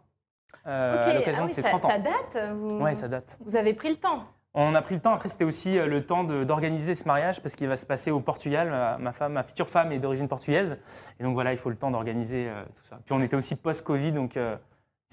euh, 0.68 1.02
Ok, 1.02 1.08
à 1.08 1.14
l'occasion 1.14 1.44
ah 1.44 1.46
oui, 1.46 1.52
de 1.52 1.56
ses 1.56 1.62
ça, 1.62 1.70
30 1.70 1.86
ans. 1.86 1.90
ça 1.90 1.98
date 2.00 2.50
vous... 2.56 2.80
Ouais, 2.80 2.96
ça 2.96 3.08
date. 3.08 3.38
Vous 3.46 3.56
avez 3.56 3.74
pris 3.74 3.90
le 3.90 3.98
temps 3.98 4.26
On 4.58 4.74
a 4.74 4.82
pris 4.82 4.96
le 4.96 5.02
temps. 5.02 5.14
Après, 5.14 5.28
c'était 5.28 5.44
aussi 5.44 5.78
euh, 5.78 5.86
le 5.86 6.06
temps 6.06 6.24
d'organiser 6.24 6.96
ce 6.96 7.06
mariage 7.06 7.42
parce 7.42 7.56
qu'il 7.56 7.68
va 7.68 7.76
se 7.76 7.86
passer 7.86 8.10
au 8.10 8.22
Portugal. 8.22 8.98
Ma, 9.00 9.30
ma 9.30 9.44
future 9.44 9.70
femme 9.70 9.92
est 9.92 10.00
d'origine 10.00 10.30
portugaise. 10.30 10.78
Et 11.20 11.24
donc 11.24 11.34
voilà, 11.34 11.52
il 11.52 11.58
faut 11.58 11.70
le 11.70 11.76
temps 11.76 11.92
d'organiser 11.92 12.48
euh, 12.48 12.64
tout 12.64 12.86
ça. 12.90 12.98
Puis 13.06 13.14
on 13.14 13.22
était 13.22 13.36
aussi 13.36 13.56
post-Covid, 13.58 14.14
donc 14.14 14.38
euh, 14.38 14.56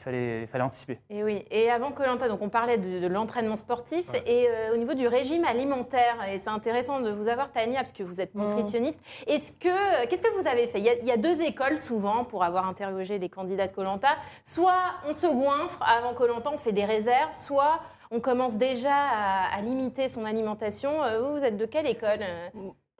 il, 0.02 0.04
fallait, 0.04 0.40
il 0.42 0.46
fallait 0.48 0.64
anticiper. 0.64 0.98
Et 1.10 1.22
oui. 1.22 1.44
Et 1.50 1.70
avant 1.70 1.92
Colanta, 1.92 2.28
donc 2.28 2.42
on 2.42 2.48
parlait 2.48 2.76
de, 2.78 2.98
de 3.00 3.06
l'entraînement 3.06 3.56
sportif 3.56 4.06
et 4.26 4.48
euh, 4.48 4.74
au 4.74 4.76
niveau 4.76 4.94
du 4.94 5.06
régime 5.06 5.44
alimentaire. 5.44 6.16
Et 6.28 6.38
c'est 6.38 6.50
intéressant 6.50 7.00
de 7.00 7.10
vous 7.12 7.28
avoir 7.28 7.52
Tania 7.52 7.80
parce 7.80 7.92
que 7.92 8.02
vous 8.02 8.20
êtes 8.20 8.34
Mm. 8.34 8.46
nutritionniste. 8.46 9.00
Est-ce 9.26 9.52
que 9.52 10.06
qu'est-ce 10.06 10.22
que 10.22 10.40
vous 10.40 10.46
avez 10.48 10.66
fait? 10.66 10.78
Il 10.78 10.84
y, 10.84 10.88
a, 10.88 10.94
il 10.94 11.06
y 11.06 11.12
a 11.12 11.16
deux 11.16 11.40
écoles 11.42 11.78
souvent 11.78 12.24
pour 12.24 12.42
avoir 12.44 12.66
interrogé 12.66 13.18
les 13.18 13.28
candidats 13.28 13.66
de 13.66 13.72
Colanta. 13.72 14.16
Soit 14.44 14.72
on 15.08 15.12
se 15.14 15.26
goinfre 15.26 15.78
avant 15.86 16.14
Colanta, 16.14 16.50
on 16.52 16.58
fait 16.58 16.72
des 16.72 16.84
réserves. 16.84 17.34
Soit 17.34 17.80
on 18.10 18.20
commence 18.20 18.56
déjà 18.58 18.94
à, 18.94 19.56
à 19.56 19.60
limiter 19.62 20.08
son 20.08 20.24
alimentation. 20.24 21.02
Euh, 21.02 21.20
Vous, 21.20 21.38
vous 21.38 21.44
êtes 21.44 21.56
de 21.56 21.64
quelle 21.66 21.86
école, 21.86 22.20
euh, 22.22 22.48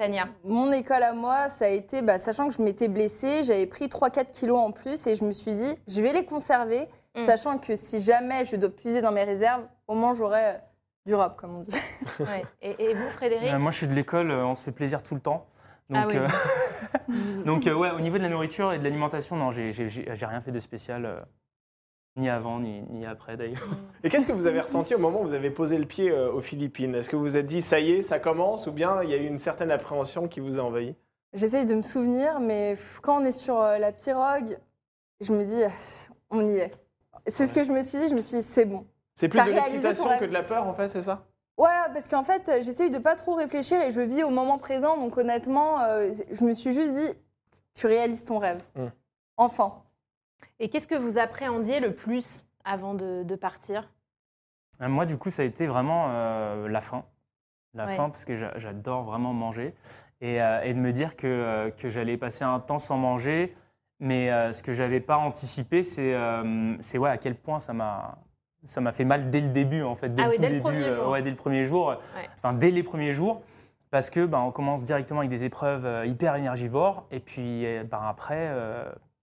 Tania 0.02 0.26
Mon 0.44 0.72
école 0.72 1.04
à 1.04 1.12
moi, 1.12 1.48
ça 1.50 1.66
a 1.66 1.68
été, 1.68 2.02
bah, 2.02 2.18
sachant 2.18 2.48
que 2.48 2.54
je 2.54 2.60
m'étais 2.60 2.88
blessée, 2.88 3.44
j'avais 3.44 3.66
pris 3.66 3.86
3-4 3.86 4.32
kilos 4.32 4.58
en 4.58 4.72
plus 4.72 5.06
et 5.06 5.14
je 5.14 5.24
me 5.24 5.30
suis 5.32 5.54
dit, 5.54 5.74
je 5.86 6.00
vais 6.02 6.12
les 6.12 6.24
conserver, 6.24 6.88
Mm. 7.14 7.24
sachant 7.24 7.58
que 7.58 7.76
si 7.76 8.00
jamais 8.00 8.44
je 8.46 8.56
dois 8.56 8.70
puiser 8.70 9.02
dans 9.02 9.12
mes 9.12 9.22
réserves, 9.24 9.64
au 9.86 9.94
moins 9.94 10.14
j'aurai 10.14 10.44
euh, 10.44 10.52
du 11.04 11.14
rap, 11.14 11.36
comme 11.36 11.56
on 11.56 11.60
dit. 11.60 11.70
Ouais. 12.20 12.42
et, 12.62 12.82
et 12.84 12.94
vous, 12.94 13.06
Frédéric 13.10 13.52
Euh, 13.52 13.58
moi, 13.58 13.70
je 13.70 13.76
suis 13.76 13.86
de 13.86 13.92
l'école, 13.92 14.30
euh, 14.30 14.46
on 14.46 14.54
se 14.54 14.62
fait 14.64 14.72
plaisir 14.72 15.02
tout 15.02 15.14
le 15.14 15.20
temps. 15.20 15.44
Ah 15.94 16.04
Donc, 16.04 16.12
oui. 16.12 16.16
euh, 16.18 17.44
donc 17.44 17.66
euh, 17.66 17.74
ouais, 17.74 17.90
au 17.90 18.00
niveau 18.00 18.16
de 18.16 18.22
la 18.22 18.30
nourriture 18.30 18.72
et 18.72 18.78
de 18.78 18.84
l'alimentation, 18.84 19.36
non, 19.36 19.50
j'ai 19.50 19.72
rien 20.22 20.40
fait 20.40 20.52
de 20.52 20.58
spécial, 20.58 21.04
euh, 21.04 21.20
ni 22.16 22.28
avant, 22.28 22.60
ni, 22.60 22.82
ni 22.90 23.06
après 23.06 23.36
d'ailleurs. 23.36 23.68
Et 24.04 24.10
qu'est-ce 24.10 24.26
que 24.26 24.32
vous 24.32 24.46
avez 24.46 24.60
ressenti 24.60 24.94
au 24.94 24.98
moment 24.98 25.22
où 25.22 25.24
vous 25.24 25.34
avez 25.34 25.50
posé 25.50 25.78
le 25.78 25.86
pied 25.86 26.10
euh, 26.10 26.32
aux 26.32 26.40
Philippines? 26.40 26.94
Est-ce 26.94 27.08
que 27.08 27.16
vous 27.16 27.22
vous 27.22 27.36
êtes 27.36 27.46
dit 27.46 27.62
ça 27.62 27.80
y 27.80 27.92
est, 27.92 28.02
ça 28.02 28.18
commence 28.18 28.66
ou 28.66 28.72
bien 28.72 29.02
il 29.02 29.10
y 29.10 29.14
a 29.14 29.16
eu 29.16 29.26
une 29.26 29.38
certaine 29.38 29.70
appréhension 29.70 30.28
qui 30.28 30.40
vous 30.40 30.58
a 30.58 30.62
envahi? 30.62 30.94
J'essaye 31.32 31.64
de 31.64 31.74
me 31.74 31.82
souvenir, 31.82 32.40
mais 32.40 32.76
quand 33.00 33.20
on 33.20 33.24
est 33.24 33.32
sur 33.32 33.58
euh, 33.58 33.78
la 33.78 33.92
pirogue, 33.92 34.58
je 35.20 35.32
me 35.32 35.42
dis, 35.42 35.62
on 36.30 36.46
y 36.46 36.58
est. 36.58 36.72
C'est 37.28 37.46
ce 37.46 37.54
que 37.54 37.64
je 37.64 37.70
me 37.70 37.82
suis 37.82 37.98
dit, 37.98 38.08
je 38.08 38.14
me 38.14 38.20
suis 38.20 38.38
dit, 38.38 38.42
c'est 38.42 38.66
bon. 38.66 38.86
C'est 39.14 39.28
plus 39.28 39.40
de 39.40 39.50
l'excitation 39.50 40.18
que 40.18 40.24
de 40.24 40.32
la 40.32 40.42
peur 40.42 40.66
en 40.66 40.74
fait, 40.74 40.88
c'est 40.88 41.02
ça? 41.02 41.24
Ouais, 41.56 41.68
parce 41.94 42.08
qu'en 42.08 42.24
fait, 42.24 42.48
euh, 42.48 42.60
j'essaye 42.60 42.90
de 42.90 42.98
pas 42.98 43.14
trop 43.14 43.34
réfléchir 43.34 43.80
et 43.80 43.90
je 43.90 44.00
vis 44.00 44.22
au 44.24 44.30
moment 44.30 44.58
présent. 44.58 44.96
Donc 44.98 45.16
honnêtement, 45.16 45.80
euh, 45.80 46.10
je 46.30 46.44
me 46.44 46.52
suis 46.52 46.72
juste 46.72 46.92
dit, 46.92 47.08
tu 47.74 47.86
réalises 47.86 48.24
ton 48.24 48.38
rêve. 48.38 48.62
Mm. 48.74 48.86
Enfin. 49.36 49.81
Et 50.60 50.68
qu'est-ce 50.68 50.86
que 50.88 50.94
vous 50.94 51.18
appréhendiez 51.18 51.80
le 51.80 51.94
plus 51.94 52.44
avant 52.64 52.94
de, 52.94 53.22
de 53.22 53.34
partir? 53.34 53.88
Euh, 54.80 54.88
Moi, 54.88 55.06
du 55.06 55.16
coup, 55.18 55.30
ça 55.30 55.42
a 55.42 55.44
été 55.44 55.66
vraiment 55.66 56.06
euh, 56.10 56.68
la 56.68 56.80
faim. 56.80 57.04
La 57.74 57.86
Ouais. 57.86 57.96
faim, 57.96 58.10
parce 58.10 58.24
que 58.24 58.36
j'a- 58.36 58.58
j'adore 58.58 59.04
vraiment 59.04 59.32
manger. 59.32 59.74
Et, 60.20 60.40
euh, 60.42 60.62
et 60.62 60.72
de 60.74 60.78
me 60.78 60.92
dire 60.92 61.16
que, 61.16 61.70
que 61.80 61.88
j'allais 61.88 62.16
passer 62.16 62.44
un 62.44 62.60
temps 62.60 62.78
sans 62.78 62.96
manger. 62.96 63.56
Mais 63.98 64.30
euh, 64.30 64.52
ce 64.52 64.62
que 64.62 64.72
je 64.72 64.82
n'avais 64.82 65.00
pas 65.00 65.16
anticipé, 65.16 65.82
c'est 65.82 66.14
ouais, 66.98 67.10
à 67.10 67.16
quel 67.18 67.34
point 67.36 67.60
ça 67.60 67.72
m'a 67.72 68.18
ça 68.64 68.80
m'a 68.80 68.92
fait 68.92 69.04
mal 69.04 69.30
dès 69.30 69.40
le 69.40 69.48
début, 69.48 69.82
en 69.82 69.96
fait. 69.96 70.08
Dès 70.14 70.22
Ah 70.22 70.28
oui, 70.28 70.36
tout 70.36 70.42
dès 70.42 70.50
le 70.50 70.60
premier 70.60 70.84
euh, 70.84 70.94
jour. 70.94 71.08
ouais, 71.10 71.22
dès 71.22 71.30
le 71.30 71.36
premier 71.36 71.64
jour. 71.64 71.96
Enfin, 72.38 72.52
dès 72.52 72.70
les 72.70 72.84
premiers 72.84 73.12
jours. 73.12 73.42
Parce 73.90 74.08
que 74.08 74.24
ben, 74.24 74.38
on 74.38 74.52
commence 74.52 74.84
directement 74.84 75.18
avec 75.20 75.30
des 75.30 75.42
épreuves 75.44 75.84
euh, 75.84 76.06
hyper 76.06 76.36
énergivores. 76.36 77.04
Et 77.10 77.18
puis 77.20 77.66
euh, 77.66 77.82
ben, 77.84 78.00
après, 78.06 78.36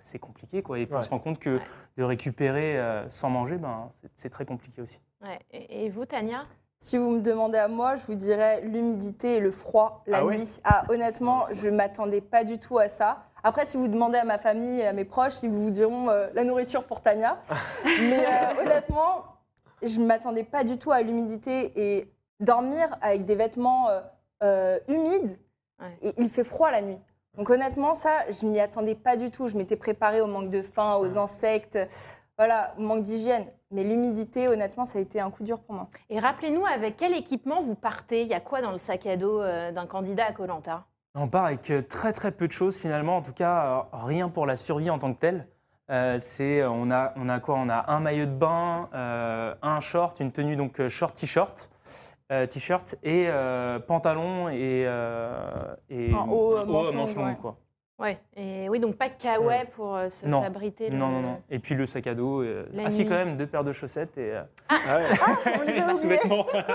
c'est 0.10 0.20
compliqué. 0.20 0.62
Quoi. 0.62 0.80
Et 0.80 0.86
puis 0.86 0.96
on 0.96 1.02
se 1.04 1.10
rend 1.10 1.20
compte 1.20 1.40
que 1.40 1.58
Ouais. 1.58 1.62
de 1.98 2.04
récupérer 2.04 2.78
euh, 2.80 3.08
sans 3.10 3.30
manger, 3.30 3.58
ben, 3.58 3.90
c'est- 4.16 4.30
très 4.30 4.46
compliqué 4.46 4.82
aussi. 4.82 5.00
Ouais. 5.22 5.40
Et, 5.52 5.86
et 5.86 5.90
vous, 5.90 6.06
Tania? 6.06 6.44
Si 6.82 6.98
vous 6.98 7.10
me 7.12 7.20
demandez 7.22 7.58
à 7.58 7.68
moi, 7.68 7.96
je 7.98 8.06
vous 8.08 8.16
dirais 8.16 8.62
l'humidité 8.62 9.36
et 9.36 9.40
le 9.42 9.52
froid 9.52 10.04
la 10.08 10.20
Ah 10.20 10.26
ouais 10.26 10.38
nuit. 10.38 10.60
Ah, 10.64 10.84
honnêtement, 10.90 11.44
ça. 11.46 11.54
je 11.62 11.68
m'attendais 11.68 12.22
pas 12.22 12.44
du 12.46 12.58
tout 12.58 12.78
à 12.80 12.88
ça. 12.88 13.24
Après, 13.44 13.66
si 13.66 13.76
vous 13.78 13.88
demandez 13.90 14.18
à 14.18 14.24
ma 14.24 14.38
famille 14.38 14.80
et 14.80 14.88
à 14.88 14.94
mes 14.94 15.04
proches, 15.06 15.44
ils 15.44 15.50
vous 15.50 15.72
diront 15.72 16.10
euh, 16.10 16.28
la 16.34 16.44
nourriture 16.46 16.86
pour 16.86 17.02
Tania. 17.02 17.38
Mais 18.00 18.26
euh, 18.26 18.62
honnêtement, 18.62 19.26
je 19.82 20.00
m'attendais 20.00 20.44
pas 20.44 20.64
du 20.64 20.78
tout 20.78 20.92
à 20.92 21.02
l'humidité 21.02 21.72
et 21.76 22.12
dormir 22.40 22.88
avec 23.02 23.26
des 23.26 23.36
vêtements 23.36 23.90
euh, 23.90 24.00
euh, 24.44 24.80
humides. 24.88 25.38
Ouais. 25.82 25.98
Et 26.02 26.14
il 26.18 26.30
fait 26.30 26.44
froid 26.46 26.72
la 26.72 26.82
nuit. 26.82 26.98
Donc 27.38 27.50
honnêtement, 27.50 27.96
ça, 27.96 28.30
je 28.30 28.46
m'y 28.46 28.60
attendais 28.60 28.96
pas 28.96 29.16
du 29.16 29.32
tout. 29.32 29.48
Je 29.48 29.58
m'étais 29.58 29.76
préparée 29.76 30.22
au 30.22 30.28
manque 30.28 30.50
de 30.50 30.62
faim, 30.62 30.96
aux 30.96 31.18
insectes, 31.18 31.80
voilà, 32.38 32.74
au 32.78 32.82
manque 32.82 33.04
d'hygiène. 33.04 33.46
Mais 33.72 33.84
l'humidité, 33.84 34.48
honnêtement, 34.48 34.86
ça 34.86 35.00
a 35.00 35.02
été 35.02 35.20
un 35.22 35.30
coup 35.30 35.44
dur 35.44 35.60
pour 35.60 35.76
moi. 35.76 35.88
Et 36.10 36.20
rappelez-nous, 36.20 36.66
avec 36.66 36.98
quel 36.98 37.14
équipement 37.14 37.62
vous 37.62 37.76
partez? 37.76 38.24
Il 38.24 38.28
y 38.28 38.34
a 38.34 38.40
quoi 38.40 38.62
dans 38.62 38.72
le 38.72 38.78
sac 38.78 39.06
à 39.06 39.16
dos 39.16 39.42
euh, 39.42 39.72
d'un 39.72 39.86
candidat 39.86 40.26
à 40.26 40.32
Colanta? 40.32 40.86
On 41.16 41.28
part 41.28 41.46
avec 41.46 41.70
euh, 41.72 41.82
très 41.82 42.14
très 42.14 42.32
peu 42.32 42.48
de 42.48 42.52
choses 42.52 42.78
finalement, 42.78 43.18
en 43.18 43.22
tout 43.22 43.34
cas 43.34 43.66
euh, 43.66 43.82
rien 43.94 44.30
pour 44.30 44.46
la 44.46 44.56
survie 44.56 44.90
en 44.90 45.00
tant 45.00 45.14
que 45.14 45.20
telle. 45.20 45.48
Euh, 45.90 46.18
c'est, 46.20 46.64
on, 46.66 46.92
a, 46.92 47.14
on 47.16 47.30
a 47.30 47.40
quoi? 47.40 47.56
On 47.56 47.68
a 47.68 47.92
un 47.92 48.00
maillot 48.00 48.28
de 48.28 48.32
bain, 48.32 48.90
euh, 48.94 49.56
un 49.62 49.80
short, 49.80 50.20
une 50.20 50.32
tenue 50.32 50.56
donc 50.56 50.88
short 50.88 51.16
t-shirt, 51.16 51.70
euh, 52.32 52.46
t-shirt 52.46 52.96
et 53.04 53.26
euh, 53.28 53.80
pantalon 53.80 54.50
et, 54.50 54.86
euh, 54.86 55.76
et 55.90 56.12
Un 56.14 56.28
haut, 56.30 56.56
euh, 56.58 56.62
un 56.62 56.66
manche 56.66 56.90
à 56.90 56.92
manche 56.92 57.08
longue, 57.16 57.18
longue, 57.18 57.28
ouais. 57.28 57.38
quoi. 57.42 57.58
Ouais. 58.00 58.18
Et 58.38 58.70
oui, 58.70 58.80
donc 58.80 58.96
pas 58.96 59.10
de 59.10 59.16
kawaii 59.22 59.66
pour 59.76 59.94
euh, 59.98 60.08
se- 60.08 60.26
Non. 60.26 60.42
s'abriter. 60.42 60.90
le- 60.90 60.96
Non, 60.96 61.10
non, 61.10 61.20
non. 61.20 61.42
Et 61.50 61.60
puis 61.60 61.76
le 61.76 61.86
sac 61.86 62.08
à 62.08 62.14
dos. 62.16 62.42
euh, 62.42 62.66
La 62.72 62.84
ah 62.86 62.90
si, 62.90 63.04
quand 63.06 63.16
même, 63.16 63.36
deux 63.36 63.46
paires 63.46 63.66
de 63.66 63.74
chaussettes 63.74 64.18
et 64.18 64.36
euh, 64.36 64.44
Ah 64.70 64.98
ouais. 65.00 65.04
On 65.60 65.62
les 65.64 65.80
a 65.82 65.86
oubliés. 65.94 66.20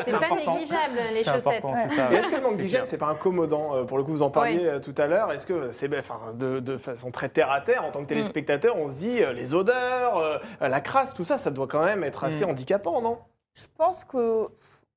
C'est 0.05 0.11
pas 0.13 0.17
important. 0.27 0.53
négligeable, 0.55 0.99
les 1.15 1.23
C'est 1.25 1.33
chaussettes. 1.33 1.65
important, 1.65 1.77
c'est 1.89 1.95
ça, 1.95 2.07
Et 2.11 2.13
ouais. 2.15 2.17
est-ce 2.21 2.31
que 2.31 2.37
le 2.37 2.43
manque 2.43 2.53
C'est 2.53 2.59
d'hygiène, 2.59 2.83
c'est 2.85 2.99
pas 2.99 3.07
incommodant 3.07 3.75
euh, 3.75 3.85
Pour 3.85 3.97
le 3.97 4.05
coup, 4.05 4.11
vous 4.11 4.21
en 4.21 4.29
parliez 4.31 4.59
Ouais. 4.59 4.67
euh, 4.69 4.81
tout 4.81 4.95
à 4.99 5.07
l'heure. 5.07 5.33
Est-ce 5.33 5.47
que 5.47 5.69
c'est 5.71 5.89
ben, 5.89 6.01
enfin, 6.01 6.21
de, 6.35 6.61
de 6.61 6.77
façon 6.77 7.11
très 7.11 7.31
terre 7.31 7.51
à 7.51 7.63
terre, 7.63 7.85
en 7.85 7.89
Mm. 7.89 7.93
tant 7.93 8.01
que 8.03 8.09
téléspectateur, 8.09 8.77
on 8.77 8.89
se 8.91 8.97
dit 8.99 9.23
euh, 9.23 9.33
les 9.33 9.55
odeurs, 9.55 10.19
euh, 10.19 10.37
la 10.61 10.81
crasse, 10.83 11.15
tout 11.15 11.25
ça, 11.25 11.39
ça 11.39 11.51
doit 11.51 11.69
quand 11.69 11.85
même 11.87 12.05
être 12.05 12.25
assez 12.25 12.45
Mm. 12.45 12.51
handicapant, 12.51 13.01
non? 13.01 13.17
Je 13.55 13.65
pense 13.79 14.05
que 14.05 14.49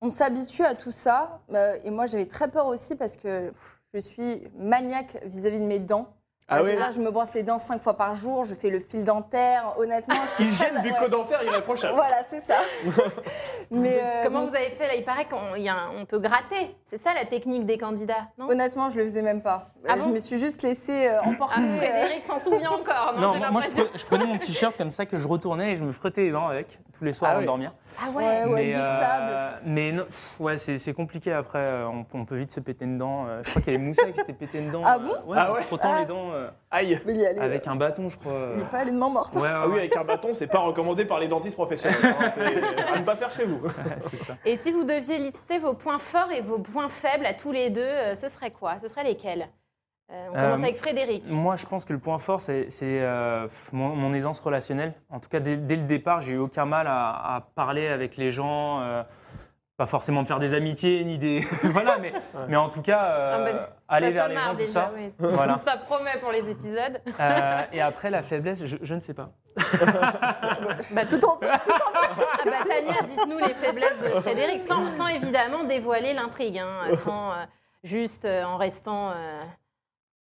on 0.02 0.10
s'habitue 0.10 0.64
à 0.64 0.76
tout 0.76 0.92
ça. 0.92 1.42
euh, 1.54 1.78
et 1.84 1.90
moi, 1.90 2.08
j'avais 2.08 2.26
très 2.28 2.50
peur 2.50 2.68
aussi 2.68 2.96
parce 2.96 3.16
que 3.18 3.54
je 3.94 4.00
suis 4.00 4.44
maniaque 4.58 5.18
vis-à-vis 5.26 5.60
de 5.60 5.66
mes 5.66 5.80
dents. 5.80 6.16
Ah 6.50 6.64
oui 6.64 6.70
C'est-à-dire, 6.72 6.92
je 6.96 7.00
me 7.02 7.12
brosse 7.12 7.34
les 7.34 7.44
dents 7.44 7.60
cinq 7.60 7.82
fois 7.84 7.96
par 7.98 8.16
jour, 8.16 8.46
je 8.46 8.56
fais 8.56 8.70
le 8.70 8.80
fil 8.80 9.04
dentaire. 9.04 9.74
Honnêtement, 9.78 10.16
je 10.38 10.44
suis 10.46 10.54
Hygiène 10.54 10.82
bucco-dentaire 10.82 11.44
irréprochable. 11.44 11.96
Voilà, 11.96 12.24
c'est 12.30 12.40
ça. 12.40 12.56
Mais 13.72 14.00
euh, 14.02 14.22
Comment 14.24 14.40
donc, 14.42 14.50
vous 14.52 14.56
avez 14.56 14.70
fait 14.70 14.88
là 14.88 14.96
Il 14.96 15.04
paraît 15.04 15.26
qu'on 15.26 15.56
il 15.58 15.64
y 15.64 15.68
a 15.70 15.74
un- 15.76 15.92
on 15.98 16.06
peut 16.06 16.20
gratter. 16.20 16.74
C'est 16.86 16.98
ça 16.98 17.14
la 17.14 17.26
technique 17.26 17.66
des 17.66 17.78
candidats, 17.78 18.28
non? 18.38 18.48
Honnêtement, 18.50 18.90
je 18.90 18.98
le 18.98 19.04
faisais 19.04 19.22
même 19.22 19.42
pas. 19.42 19.72
Ah 19.86 19.94
Euh, 19.94 19.96
bon? 19.98 20.06
je 20.08 20.14
me 20.14 20.20
suis 20.20 20.38
juste 20.38 20.62
laissée 20.62 21.10
euh, 21.10 21.22
emporter. 21.22 21.56
Ah, 21.58 21.62
euh, 21.68 21.78
Frédéric 21.78 22.24
s'en 22.24 22.40
souvient 22.40 22.72
encore, 22.72 23.14
non, 23.18 23.34
Non, 23.34 23.38
moi, 23.40 23.50
moi, 23.52 23.62
je, 23.96 24.06
prenais 24.06 24.26
mon 24.26 24.38
t-shirt 24.38 24.78
comme 24.78 24.92
ça 24.92 25.06
que 25.06 25.18
je 25.18 25.28
retournais 25.28 25.74
et 25.74 25.76
je 25.76 25.84
me 25.84 25.92
frottais 25.92 26.22
les 26.24 26.32
dents 26.32 26.48
avec 26.48 26.80
tous 26.98 27.04
les 27.04 27.12
soirs 27.12 27.32
Ah 27.32 27.34
avant 27.34 27.40
oui. 27.40 27.46
de 27.46 27.48
dormir. 27.48 27.74
Ah 28.00 28.10
Ouais, 28.12 28.24
ouais. 28.24 28.44
ouais, 28.46 28.56
mais 28.56 28.66
du 28.68 28.76
euh, 28.76 29.02
sable. 29.02 29.62
mais 29.66 29.92
non, 29.92 30.06
pff, 30.06 30.36
ouais, 30.40 30.58
c'est 30.58 30.94
compliqué 30.94 31.34
après. 31.34 31.84
On, 31.84 32.06
on 32.14 32.24
peut 32.26 32.38
vite 32.38 32.52
se 32.54 32.62
péter 32.62 32.86
une 32.86 32.98
dent. 32.98 33.26
Je 33.44 33.50
crois 33.50 33.62
qu'il 33.62 33.74
y 33.74 33.76
avait 33.76 33.86
Moussa 33.86 34.06
qui 34.12 34.18
s'était 34.18 34.32
pété 34.34 34.60
une 34.60 34.72
dent. 34.72 34.82
Ah 34.86 34.98
bon? 34.98 35.12
ouais, 35.30 35.38
Ah 35.38 35.54
Ah. 35.82 36.00
les 36.00 36.06
dents 36.06 36.32
euh, 36.38 36.50
Aïe. 36.71 37.00
Mais 37.06 37.13
il 37.15 37.26
avec 37.39 37.67
euh, 37.67 37.71
un 37.71 37.76
bâton, 37.76 38.10
je 38.10 38.17
crois. 38.17 38.34
Il 38.54 38.60
n'est 38.60 38.65
pas 38.69 38.80
allé 38.80 38.91
de 38.91 38.97
main 38.97 39.10
morte. 39.10 39.34
Ouais, 39.36 39.41
ouais, 39.41 39.47
Ah 39.52 39.67
oui, 39.67 39.73
ouais, 39.73 39.80
avec 39.80 39.95
un 39.97 40.04
bâton, 40.04 40.34
c'est 40.34 40.47
pas 40.47 40.60
recommandé 40.60 41.06
par 41.06 41.19
les 41.19 41.28
dentistes 41.28 41.56
professionnels. 41.56 42.00
hein. 42.04 42.30
C'est 42.34 42.41
à 42.95 43.00
ne 43.00 43.04
pas 43.06 43.15
faire 43.15 43.32
chez 43.32 43.45
vous. 43.45 43.62
c'est 44.02 44.17
ça. 44.17 44.36
Et 44.45 44.56
si 44.58 44.71
vous 44.71 44.84
deviez 44.84 45.17
lister 45.17 45.58
vos 45.60 45.73
points 45.73 46.00
forts 46.00 46.32
et 46.32 46.41
vos 46.41 46.60
points 46.60 46.89
faibles 46.89 47.26
à 47.26 47.34
tous 47.34 47.52
les 47.52 47.69
deux, 47.69 47.82
euh, 47.82 48.15
ce 48.15 48.28
serait 48.28 48.52
quoi? 48.52 48.80
Ce 48.82 48.88
serait 48.88 49.04
lesquels? 49.04 49.47
Euh, 50.12 50.28
On 50.32 50.38
Euh, 50.38 50.39
commence 50.41 50.60
avec 50.63 50.78
Frédéric. 50.78 51.23
Moi, 51.30 51.56
je 51.58 51.65
pense 51.65 51.84
que 51.84 51.91
le 51.91 52.00
point 52.00 52.17
fort, 52.17 52.39
c'est 52.39 52.69
c'est, 52.69 53.02
euh, 53.02 53.47
mon, 53.73 53.89
mon 53.89 54.13
aisance 54.13 54.39
relationnelle. 54.39 54.93
En 55.10 55.19
tout 55.19 55.28
cas, 55.30 55.39
dès, 55.41 55.58
dès 55.58 55.76
le 55.76 55.84
départ, 55.84 56.21
j'ai 56.21 56.34
eu 56.34 56.38
aucun 56.39 56.65
mal 56.65 56.88
à, 56.88 57.36
à 57.36 57.41
parler 57.56 57.88
avec 57.88 58.15
les 58.17 58.32
gens. 58.32 58.80
euh, 58.82 59.04
pas 59.76 59.86
forcément 59.86 60.23
de 60.23 60.28
faire 60.28 60.39
des 60.39 60.56
amitiés 60.56 61.04
ni 61.04 61.17
des. 61.19 61.41
voilà, 61.63 61.97
mais, 62.00 62.12
mais 62.47 62.56
en 62.56 62.67
tout 62.69 62.82
cas, 62.82 63.04
euh, 63.04 63.60
aller 63.88 64.08
ça 64.12 64.19
vers 64.19 64.28
les 64.28 64.36
marre 64.36 64.45
gens, 64.45 64.52
tout 64.52 64.58
déjà, 64.58 64.71
ça. 64.73 64.91
oui. 64.95 65.12
Voilà. 65.19 65.60
Ça 65.65 65.78
promet 65.78 66.17
pour 66.19 66.32
les 66.32 66.50
épisodes. 66.50 67.02
Euh, 67.19 67.62
et 67.71 67.82
après, 67.82 68.10
la 68.10 68.21
faiblesse, 68.21 68.65
je, 68.65 68.78
je 68.82 68.93
ne 68.93 69.00
sais 69.00 69.13
pas. 69.13 69.32
Bah, 70.91 71.06
tout 71.10 71.19
Ah 71.41 71.60
bah, 72.45 72.52
Tania, 72.67 73.02
dites-nous 73.06 73.39
les 73.39 73.54
faiblesses 73.54 74.00
de 74.00 74.10
Frédéric, 74.21 74.60
sans, 74.60 74.89
sans 74.89 75.08
évidemment 75.08 75.63
dévoiler 75.63 76.13
l'intrigue, 76.13 76.60
hein, 76.60 76.95
sans 76.95 77.32
euh, 77.32 77.36
juste 77.84 78.26
euh, 78.26 78.43
en 78.43 78.58
restant, 78.58 79.12
euh, 79.12 79.43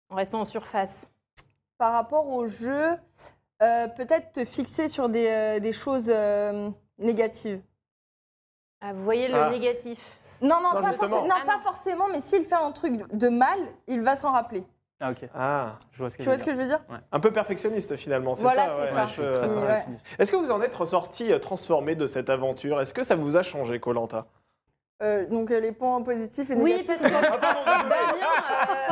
en 0.10 0.16
restant 0.16 0.42
en 0.42 0.46
surface. 0.46 1.10
Par 1.78 1.94
rapport 1.94 2.28
au 2.28 2.48
jeu, 2.48 2.96
euh, 3.64 3.88
peut-être 3.88 4.34
te 4.34 4.46
fixer 4.46 4.88
sur 4.88 5.10
des, 5.10 5.28
euh, 5.28 5.60
des 5.60 5.74
choses 5.74 6.12
euh, 6.14 6.70
négatives. 7.00 7.62
Ah, 8.82 8.94
vous 8.94 9.04
voyez 9.04 9.28
le 9.28 9.36
Ah. 9.36 9.50
négatif? 9.50 10.18
Non, 10.42 10.58
non, 10.62 10.70
Non, 10.74 10.82
pas, 10.82 10.88
justement. 10.90 11.18
forcé- 11.18 11.28
non, 11.30 11.36
Ah, 11.42 11.46
pas 11.46 11.58
non. 11.58 11.64
forcément, 11.64 12.06
mais 12.12 12.20
s'il 12.22 12.46
fait 12.46 12.56
un 12.56 12.72
truc 12.72 12.94
de 13.14 13.30
mal, 13.30 13.60
il 13.88 14.02
va 14.02 14.16
s'en 14.16 14.32
rappeler. 14.32 14.64
Ah, 15.00 15.12
ok. 15.12 15.30
Ah, 15.36 15.80
Je 15.92 15.98
vois 15.98 16.10
ce 16.12 16.18
que 16.18 16.24
Tu 16.24 16.30
vois 16.30 16.38
ce 16.38 16.44
que 16.44 16.52
je 16.52 16.58
veux 16.58 16.66
dire 16.66 16.80
un 17.12 17.20
peu 17.20 17.32
perfectionniste 17.32 17.96
finalement, 17.96 18.36
c'est 18.36 18.44
Voilà, 18.44 18.68
ça 18.68 18.76
c'est 18.76 18.82
ouais, 18.82 18.94
ça. 18.96 19.04
un 19.04 19.08
peu, 19.08 19.22
euh, 19.24 19.46
Il- 19.46 19.52
Ouais, 19.64 19.68
ouais. 19.70 19.86
Est-ce 20.20 20.32
que 20.32 20.38
vous 20.38 20.52
en 20.52 20.62
êtes 20.62 20.76
ressorti 20.76 21.32
euh, 21.34 21.40
transformé 21.40 21.96
de 21.96 22.06
cette 22.06 22.30
aventure? 22.30 22.80
Est-ce 22.82 22.94
que 22.94 23.02
ça 23.04 23.16
vous 23.16 23.36
a 23.38 23.42
changé, 23.44 23.80
Colanta? 23.80 24.26
Euh, 25.02 25.26
Donc 25.26 25.50
euh, 25.50 25.60
les 25.60 25.72
points 25.72 26.00
positifs 26.04 26.52
et 26.52 26.54
Oui, 26.56 26.74
négatifs. 26.74 27.02
parce 27.02 27.02
que 27.02 27.10
Damien. 27.90 28.26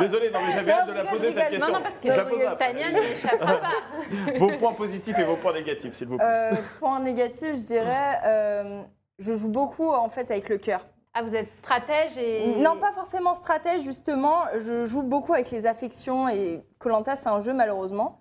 Désolé, 0.00 0.30
non, 0.32 0.40
mais 0.44 0.50
j'avais 0.52 0.72
Non, 0.72 0.78
hâte 0.80 0.86
de 0.88 0.92
la 0.92 1.04
je 1.04 1.10
poser 1.10 1.26
rigole. 1.28 1.42
cette 1.42 1.50
question. 1.52 1.68
Non, 1.72 1.78
non, 1.78 1.82
parce 1.84 2.00
Je 2.02 2.08
la 2.08 2.14
que 2.24 2.46
après. 2.46 2.56
Tania 2.72 2.90
n'y 2.90 2.98
échappera 3.06 3.54
pas. 3.60 3.68
Vos 4.38 4.50
points 4.58 4.72
positifs 4.72 5.16
et 5.18 5.24
vos 5.24 5.36
points 5.36 5.52
négatifs, 5.52 5.92
s'il 5.92 6.08
vous 6.08 6.16
plaît. 6.16 6.26
Euh, 6.28 6.50
point 6.80 6.98
négatif, 6.98 7.50
je 7.54 7.64
dirais, 7.66 8.18
euh, 8.24 8.82
je 9.20 9.32
joue 9.34 9.50
beaucoup 9.50 9.92
en 9.92 10.08
fait 10.08 10.28
avec 10.32 10.48
le 10.48 10.58
cœur. 10.58 10.80
Ah, 11.14 11.22
vous 11.22 11.34
êtes 11.34 11.52
stratège 11.52 12.16
et. 12.18 12.54
Non, 12.58 12.76
pas 12.76 12.92
forcément 12.92 13.34
stratège, 13.34 13.82
justement. 13.82 14.44
Je 14.60 14.86
joue 14.86 15.02
beaucoup 15.02 15.32
avec 15.34 15.50
les 15.50 15.66
affections 15.66 16.28
et 16.28 16.62
Colanta, 16.78 17.16
c'est 17.20 17.28
un 17.28 17.40
jeu 17.40 17.52
malheureusement. 17.52 18.18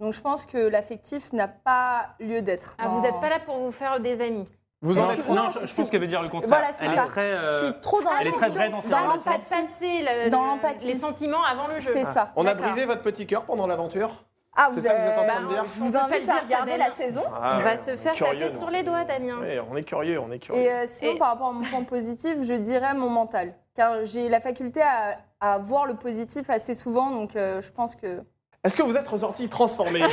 Donc 0.00 0.14
je 0.14 0.20
pense 0.22 0.46
que 0.46 0.56
l'affectif 0.56 1.32
n'a 1.34 1.48
pas 1.48 2.14
lieu 2.18 2.40
d'être. 2.40 2.74
Ah, 2.78 2.88
vous 2.88 3.02
n'êtes 3.02 3.20
pas 3.20 3.28
là 3.28 3.38
pour 3.40 3.58
vous 3.58 3.70
faire 3.72 4.00
des 4.00 4.22
amis. 4.22 4.48
Vous 4.80 4.98
en 4.98 5.08
je 5.08 5.20
êtes 5.20 5.28
Non, 5.28 5.50
je, 5.50 5.58
je 5.60 5.66
je 5.66 5.74
pense 5.74 5.90
qu'elle 5.90 6.00
veut 6.00 6.06
dire 6.06 6.22
le 6.22 6.28
contraire. 6.28 6.48
Voilà, 6.48 6.68
c'est 6.78 6.86
elle 6.86 6.94
ça. 6.94 7.04
est 7.04 7.08
très. 7.08 7.30
Je 7.32 7.36
euh, 7.36 7.64
suis 7.72 7.80
trop 7.82 8.00
dans 8.00 8.10
elle 8.18 8.28
est 8.28 8.32
très 8.32 8.48
vraie 8.48 8.70
dans 8.70 8.80
ses 8.80 8.88
dans 8.88 8.96
relations. 8.96 9.24
Pas 9.24 9.30
l'empathie. 9.36 9.50
passer 9.50 10.02
le- 10.24 10.30
Dans 10.30 10.40
le- 10.42 10.46
l'empathie. 10.48 10.86
les 10.86 10.94
sentiments 10.94 11.44
avant 11.44 11.66
le 11.66 11.78
jeu. 11.80 11.90
C'est 11.92 12.04
ça. 12.04 12.32
On 12.36 12.46
a 12.46 12.54
brisé 12.54 12.86
votre 12.86 13.02
petit 13.02 13.26
cœur 13.26 13.42
pendant 13.44 13.66
l'aventure? 13.66 14.24
Ah, 14.56 14.68
C'est 14.74 14.80
ça 14.80 14.94
que 14.94 15.00
vous 15.02 15.08
êtes 15.08 15.18
en 15.18 15.24
train 15.24 15.40
de 15.42 15.46
Bah, 15.46 15.52
dire 15.54 15.64
Je 15.76 15.80
on 15.82 15.86
vous 15.86 15.96
invite 15.96 16.28
à 16.28 16.38
regarder 16.38 16.76
la 16.76 16.90
saison. 16.90 17.22
Ah, 17.34 17.54
Il 17.58 17.62
va 17.62 17.76
se 17.76 17.92
on 17.92 17.96
faire 17.96 18.14
curieux, 18.14 18.40
taper 18.40 18.54
sur 18.54 18.70
les 18.70 18.82
doigts, 18.82 19.04
Damien. 19.04 19.38
On 19.70 19.76
est 19.76 19.84
curieux, 19.84 20.18
on 20.18 20.30
est 20.32 20.38
curieux. 20.38 20.60
Et 20.60 20.70
euh, 20.70 20.86
sinon, 20.88 21.12
Et- 21.12 21.18
par 21.18 21.28
rapport 21.28 21.48
à 21.48 21.52
mon 21.52 21.62
point 21.62 21.84
positif, 21.84 22.36
je 22.42 22.54
dirais 22.54 22.94
mon 22.94 23.08
mental. 23.08 23.54
Car 23.76 24.04
j'ai 24.04 24.28
la 24.28 24.40
faculté 24.40 24.82
à, 24.82 25.18
à 25.40 25.58
voir 25.58 25.86
le 25.86 25.94
positif 25.94 26.50
assez 26.50 26.74
souvent, 26.74 27.10
donc 27.10 27.36
euh, 27.36 27.60
je 27.62 27.70
pense 27.70 27.94
que. 27.94 28.22
Est-ce 28.62 28.76
que 28.76 28.82
vous 28.82 28.96
êtes 28.98 29.08
ressorti 29.08 29.48
transformé 29.48 30.00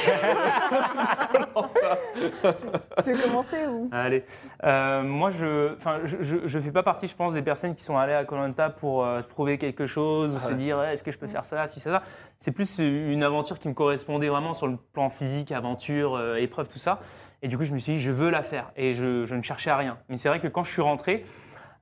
Tu 3.03 3.13
veux 3.13 3.21
commencer 3.23 3.67
ou? 3.67 3.89
Allez. 3.91 4.23
Euh, 4.63 5.03
moi, 5.03 5.29
je, 5.31 5.75
enfin, 5.75 5.99
je, 6.05 6.17
je, 6.21 6.37
je 6.45 6.59
fais 6.59 6.71
pas 6.71 6.81
partie, 6.83 7.07
je 7.07 7.15
pense, 7.15 7.33
des 7.33 7.41
personnes 7.41 7.75
qui 7.75 7.83
sont 7.83 7.97
allées 7.97 8.13
à 8.13 8.23
Colanta 8.23 8.69
pour 8.69 9.03
euh, 9.03 9.21
se 9.21 9.27
prouver 9.27 9.57
quelque 9.57 9.85
chose 9.85 10.33
ou 10.33 10.39
se 10.39 10.47
Ouais. 10.47 10.55
dire 10.55 10.81
eh, 10.81 10.93
est-ce 10.93 11.03
que 11.03 11.11
je 11.11 11.17
peux 11.17 11.27
faire 11.27 11.43
ça, 11.43 11.67
si 11.67 11.81
ça, 11.81 11.91
ça. 11.91 12.01
C'est 12.39 12.53
plus 12.53 12.77
une 12.79 13.21
aventure 13.23 13.59
qui 13.59 13.67
me 13.67 13.73
correspondait 13.73 14.29
vraiment 14.29 14.53
sur 14.53 14.67
le 14.67 14.77
plan 14.77 15.09
physique, 15.09 15.51
aventure, 15.51 16.15
euh, 16.15 16.35
épreuve, 16.37 16.69
tout 16.69 16.79
ça. 16.79 16.99
Et 17.41 17.49
du 17.49 17.57
coup, 17.57 17.65
je 17.65 17.73
me 17.73 17.79
suis 17.79 17.95
dit 17.95 17.99
je 17.99 18.11
veux 18.11 18.29
la 18.29 18.43
faire 18.43 18.71
et 18.77 18.93
je, 18.93 19.25
je 19.25 19.35
ne 19.35 19.41
cherchais 19.41 19.71
à 19.71 19.75
rien. 19.77 19.97
Mais 20.07 20.15
c'est 20.17 20.29
vrai 20.29 20.39
que 20.39 20.47
quand 20.47 20.63
je 20.63 20.71
suis 20.71 20.81
rentré, 20.81 21.25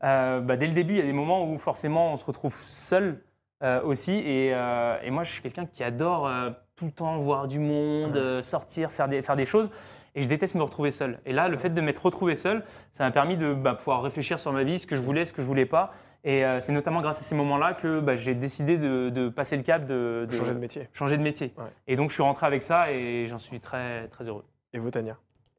euh, 0.03 0.39
bah, 0.41 0.57
dès 0.57 0.65
le 0.67 0.73
début, 0.73 0.93
il 0.95 0.99
y 0.99 1.03
a 1.03 1.05
des 1.05 1.13
moments 1.13 1.45
où 1.47 1.57
forcément 1.59 2.11
on 2.11 2.15
se 2.17 2.25
retrouve 2.25 2.55
seul 2.55 3.21
euh, 3.63 3.81
aussi. 3.83 4.13
Et, 4.13 4.51
euh, 4.53 4.97
et 5.03 5.11
moi, 5.11 5.23
je 5.23 5.31
suis 5.31 5.41
quelqu'un 5.41 5.65
qui 5.65 5.83
adore 5.83 6.27
euh, 6.27 6.49
tout 6.75 6.85
le 6.85 6.91
temps 6.91 7.17
voir 7.19 7.47
du 7.47 7.59
monde, 7.59 8.15
euh, 8.17 8.41
sortir, 8.43 8.91
faire 8.91 9.07
des, 9.07 9.21
faire 9.21 9.35
des 9.35 9.45
choses. 9.45 9.69
Et 10.17 10.23
je 10.23 10.29
déteste 10.29 10.55
me 10.55 10.63
retrouver 10.63 10.91
seul. 10.91 11.19
Et 11.25 11.33
là, 11.33 11.49
le 11.49 11.57
fait 11.57 11.69
de 11.71 11.81
m'être 11.81 12.05
retrouvé 12.05 12.35
seul, 12.37 12.63
ça 12.93 13.03
m'a 13.03 13.11
permis 13.11 13.35
de 13.35 13.53
bah, 13.53 13.73
pouvoir 13.73 14.01
réfléchir 14.01 14.39
sur 14.39 14.53
ma 14.53 14.63
vie, 14.63 14.79
ce 14.79 14.87
que 14.87 14.95
je 14.95 15.01
voulais, 15.01 15.25
ce 15.25 15.33
que 15.33 15.41
je 15.41 15.47
voulais 15.47 15.65
pas. 15.65 15.91
Et 16.23 16.45
euh, 16.45 16.59
c'est 16.61 16.71
notamment 16.71 17.01
grâce 17.01 17.19
à 17.19 17.21
ces 17.23 17.35
moments-là 17.35 17.73
que 17.73 17.99
bah, 17.99 18.15
j'ai 18.15 18.33
décidé 18.33 18.77
de, 18.77 19.09
de 19.09 19.27
passer 19.29 19.57
le 19.57 19.63
cap 19.63 19.85
de, 19.85 20.25
de 20.29 20.35
Changer 20.35 20.53
de 20.53 20.59
métier. 20.59 20.89
changer 20.93 21.17
de 21.17 21.21
métier. 21.21 21.53
Ouais. 21.57 21.65
Et 21.87 21.95
donc, 21.97 22.09
je 22.09 22.13
suis 22.15 22.23
rentré 22.23 22.47
avec 22.47 22.61
ça 22.63 22.91
et 22.91 23.27
j'en 23.27 23.39
suis 23.39 23.59
très, 23.59 24.07
très 24.07 24.23
heureux. 24.27 24.45
Et 24.73 24.79
vous, 24.79 24.89
Tania? 24.89 25.17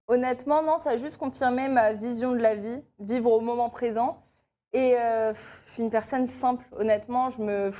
Honnêtement, 0.08 0.62
non, 0.62 0.78
ça 0.78 0.90
a 0.90 0.96
juste 0.96 1.18
confirmé 1.18 1.68
ma 1.68 1.92
vision 1.92 2.32
de 2.32 2.38
la 2.40 2.54
vie, 2.54 2.80
vivre 2.98 3.30
au 3.32 3.40
moment 3.40 3.68
présent. 3.68 4.22
Et 4.76 4.94
euh, 4.98 5.32
je 5.66 5.70
suis 5.72 5.82
une 5.82 5.90
personne 5.90 6.26
simple, 6.26 6.64
honnêtement, 6.78 7.30
je 7.30 7.40
me 7.40 7.72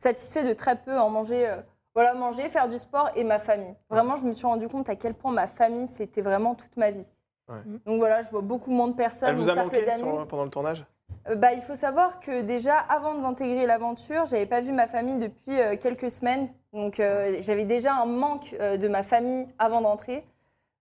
satisfais 0.00 0.44
de 0.44 0.52
très 0.52 0.76
peu 0.76 0.96
en 0.98 1.10
manger. 1.10 1.48
euh, 1.48 1.56
voilà, 1.94 2.14
manger, 2.14 2.48
faire 2.50 2.68
du 2.68 2.78
sport 2.78 3.10
et 3.16 3.24
ma 3.24 3.38
famille. 3.38 3.74
Vraiment, 3.90 4.16
je 4.16 4.24
me 4.24 4.32
suis 4.32 4.46
rendu 4.46 4.68
compte 4.68 4.88
à 4.88 4.96
quel 4.96 5.14
point 5.14 5.32
ma 5.32 5.46
famille, 5.46 5.88
c'était 5.88 6.20
vraiment 6.20 6.54
toute 6.54 6.76
ma 6.76 6.90
vie. 6.90 7.06
Ouais. 7.48 7.62
Donc 7.86 7.98
voilà, 7.98 8.22
je 8.22 8.28
vois 8.30 8.42
beaucoup 8.42 8.70
moins 8.70 8.88
de 8.88 8.92
personnes. 8.94 9.30
Elle 9.30 9.36
vous 9.36 9.48
a 9.48 9.54
manqué 9.54 9.82
d'amis. 9.82 9.98
sur- 10.02 10.26
pendant 10.28 10.44
le 10.44 10.50
tournage? 10.50 10.84
Euh, 11.28 11.34
bah, 11.36 11.52
il 11.54 11.62
faut 11.62 11.74
savoir 11.74 12.20
que 12.20 12.42
déjà, 12.42 12.76
avant 12.78 13.14
d'intégrer 13.18 13.66
l'aventure, 13.66 14.26
j'avais 14.26 14.46
pas 14.46 14.60
vu 14.60 14.72
ma 14.72 14.86
famille 14.86 15.16
depuis 15.18 15.58
euh, 15.60 15.76
quelques 15.76 16.10
semaines. 16.10 16.48
Donc, 16.72 17.00
euh, 17.00 17.38
j'avais 17.40 17.64
déjà 17.64 17.94
un 17.94 18.06
manque 18.06 18.54
euh, 18.60 18.76
de 18.76 18.88
ma 18.88 19.02
famille 19.02 19.48
avant 19.58 19.80
d'entrer. 19.80 20.24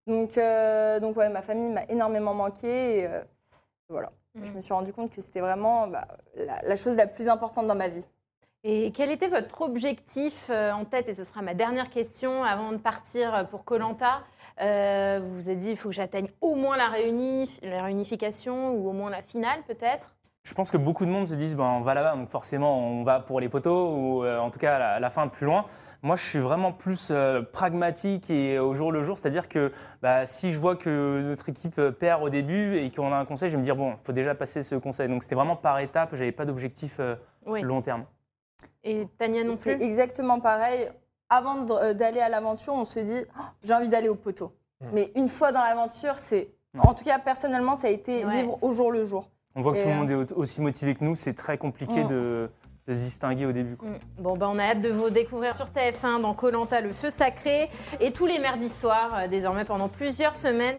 Donc, 0.07 0.37
euh, 0.37 0.99
donc 0.99 1.15
ouais, 1.17 1.29
ma 1.29 1.41
famille 1.41 1.69
m'a 1.69 1.85
énormément 1.87 2.33
manqué. 2.33 2.99
Et, 2.99 3.07
euh, 3.07 3.21
voilà. 3.89 4.11
Je 4.43 4.51
me 4.51 4.61
suis 4.61 4.73
rendu 4.73 4.91
compte 4.91 5.11
que 5.11 5.21
c'était 5.21 5.39
vraiment 5.39 5.87
bah, 5.87 6.07
la, 6.35 6.61
la 6.61 6.75
chose 6.75 6.95
la 6.95 7.07
plus 7.07 7.27
importante 7.29 7.67
dans 7.67 7.75
ma 7.75 7.87
vie. 7.87 8.05
Et 8.63 8.91
quel 8.91 9.11
était 9.11 9.27
votre 9.27 9.61
objectif 9.61 10.47
euh, 10.49 10.71
en 10.71 10.85
tête? 10.85 11.07
Et 11.07 11.13
ce 11.13 11.23
sera 11.23 11.41
ma 11.41 11.53
dernière 11.53 11.89
question 11.89 12.43
avant 12.43 12.71
de 12.71 12.77
partir 12.77 13.47
pour 13.49 13.63
Colanta. 13.63 14.23
vous 14.59 15.33
vous 15.35 15.49
êtes 15.49 15.59
dit, 15.59 15.69
il 15.69 15.77
faut 15.77 15.89
que 15.89 15.95
j'atteigne 15.95 16.29
au 16.41 16.55
moins 16.55 16.75
la, 16.75 16.89
réuni- 16.89 17.59
la 17.61 17.83
réunification 17.83 18.71
ou 18.71 18.89
au 18.89 18.91
moins 18.91 19.09
la 19.09 19.21
finale, 19.21 19.61
peut-être? 19.67 20.11
Je 20.45 20.53
pense 20.53 20.69
que 20.69 20.77
beaucoup 20.77 21.05
de 21.05 21.09
monde 21.09 21.27
se 21.27 21.33
disent 21.33 21.55
ben, 21.55 21.63
on 21.63 21.81
va 21.81 21.95
là-bas, 21.95 22.15
donc 22.15 22.29
forcément 22.29 22.77
on 22.77 23.01
va 23.01 23.19
pour 23.19 23.39
les 23.39 23.49
poteaux 23.49 23.95
ou 23.95 24.23
euh, 24.23 24.37
en 24.37 24.51
tout 24.51 24.59
cas 24.59 24.75
à 24.75 24.79
la, 24.79 24.89
à 24.91 24.99
la 24.99 25.09
fin 25.09 25.27
plus 25.27 25.47
loin. 25.47 25.65
Moi, 26.03 26.15
je 26.15 26.23
suis 26.23 26.37
vraiment 26.37 26.71
plus 26.71 27.09
euh, 27.09 27.41
pragmatique 27.41 28.29
et 28.29 28.59
au 28.59 28.75
jour 28.75 28.91
le 28.91 29.01
jour, 29.01 29.17
c'est-à-dire 29.17 29.49
que 29.49 29.71
bah, 30.03 30.27
si 30.27 30.53
je 30.53 30.59
vois 30.59 30.75
que 30.75 31.21
notre 31.23 31.49
équipe 31.49 31.81
perd 31.99 32.21
au 32.21 32.29
début 32.29 32.77
et 32.77 32.91
qu'on 32.91 33.11
a 33.11 33.15
un 33.15 33.25
conseil, 33.25 33.49
je 33.49 33.53
vais 33.53 33.59
me 33.59 33.63
dire 33.63 33.75
bon, 33.75 33.93
il 33.93 34.05
faut 34.05 34.11
déjà 34.13 34.35
passer 34.35 34.61
ce 34.61 34.75
conseil. 34.75 35.09
Donc 35.09 35.23
c'était 35.23 35.33
vraiment 35.33 35.55
par 35.55 35.79
étapes, 35.79 36.13
j'avais 36.13 36.31
pas 36.31 36.45
d'objectif 36.45 36.97
euh, 36.99 37.15
Oui. 37.47 37.61
long 37.63 37.81
terme. 37.81 38.05
Et 38.83 39.07
Tania 39.17 39.43
non 39.43 39.57
C'est 39.59 39.77
plus 39.77 39.85
exactement 39.85 40.39
pareil. 40.39 40.89
Avant 41.27 41.63
d'aller 41.63 42.19
à 42.19 42.29
l'aventure, 42.29 42.73
on 42.75 42.85
se 42.85 42.99
dit 42.99 43.23
Oh, 43.35 43.41
j'ai 43.63 43.73
envie 43.73 43.89
d'aller 43.89 44.09
au 44.09 44.15
poteau. 44.15 44.53
Mhm. 44.79 44.89
Mais 44.93 45.11
une 45.15 45.27
fois 45.27 45.51
dans 45.51 45.63
l'aventure, 45.63 46.19
c'est. 46.19 46.49
En 46.77 46.93
tout 46.93 47.03
cas, 47.03 47.17
personnellement, 47.17 47.75
ça 47.77 47.87
a 47.87 47.89
été 47.89 48.25
Ouais, 48.25 48.31
vivre 48.41 48.61
au 48.63 48.73
jour 48.73 48.91
le 48.91 49.05
jour. 49.05 49.31
On 49.55 49.61
voit 49.61 49.73
que 49.73 49.77
Et, 49.77 49.83
tout 49.83 49.89
le 49.89 49.95
monde 49.95 50.11
est 50.11 50.15
au- 50.33 50.37
aussi 50.39 50.59
motivé 50.61 50.93
que 50.95 51.03
nous, 51.03 51.15
c'est 51.15 51.33
très 51.33 51.57
compliqué 51.57 52.03
Mm. 52.03 52.07
de, 52.07 52.49
de 52.87 52.95
se 52.95 52.99
distinguer 53.03 53.45
au 53.45 53.51
début. 53.51 53.75
quoi. 53.77 53.87
Mm. 53.89 53.99
Bon, 54.21 54.35
ben, 54.37 54.47
on 54.51 54.57
a 54.57 54.63
hâte 54.63 54.81
de 54.81 54.89
vous 54.89 55.09
découvrir 55.09 55.53
sur 55.53 55.67
TF1 55.69 56.19
dans 56.21 56.33
Colanta, 56.33 56.81
le 56.81 56.91
feu 56.91 57.09
sacré, 57.09 57.69
et 58.01 58.11
tous 58.11 58.25
les 58.25 58.39
mardis 58.39 58.69
soirs, 58.69 59.11
euh, 59.15 59.27
désormais 59.27 59.63
pendant 59.65 59.87
plusieurs 59.87 60.35
semaines. 60.35 60.73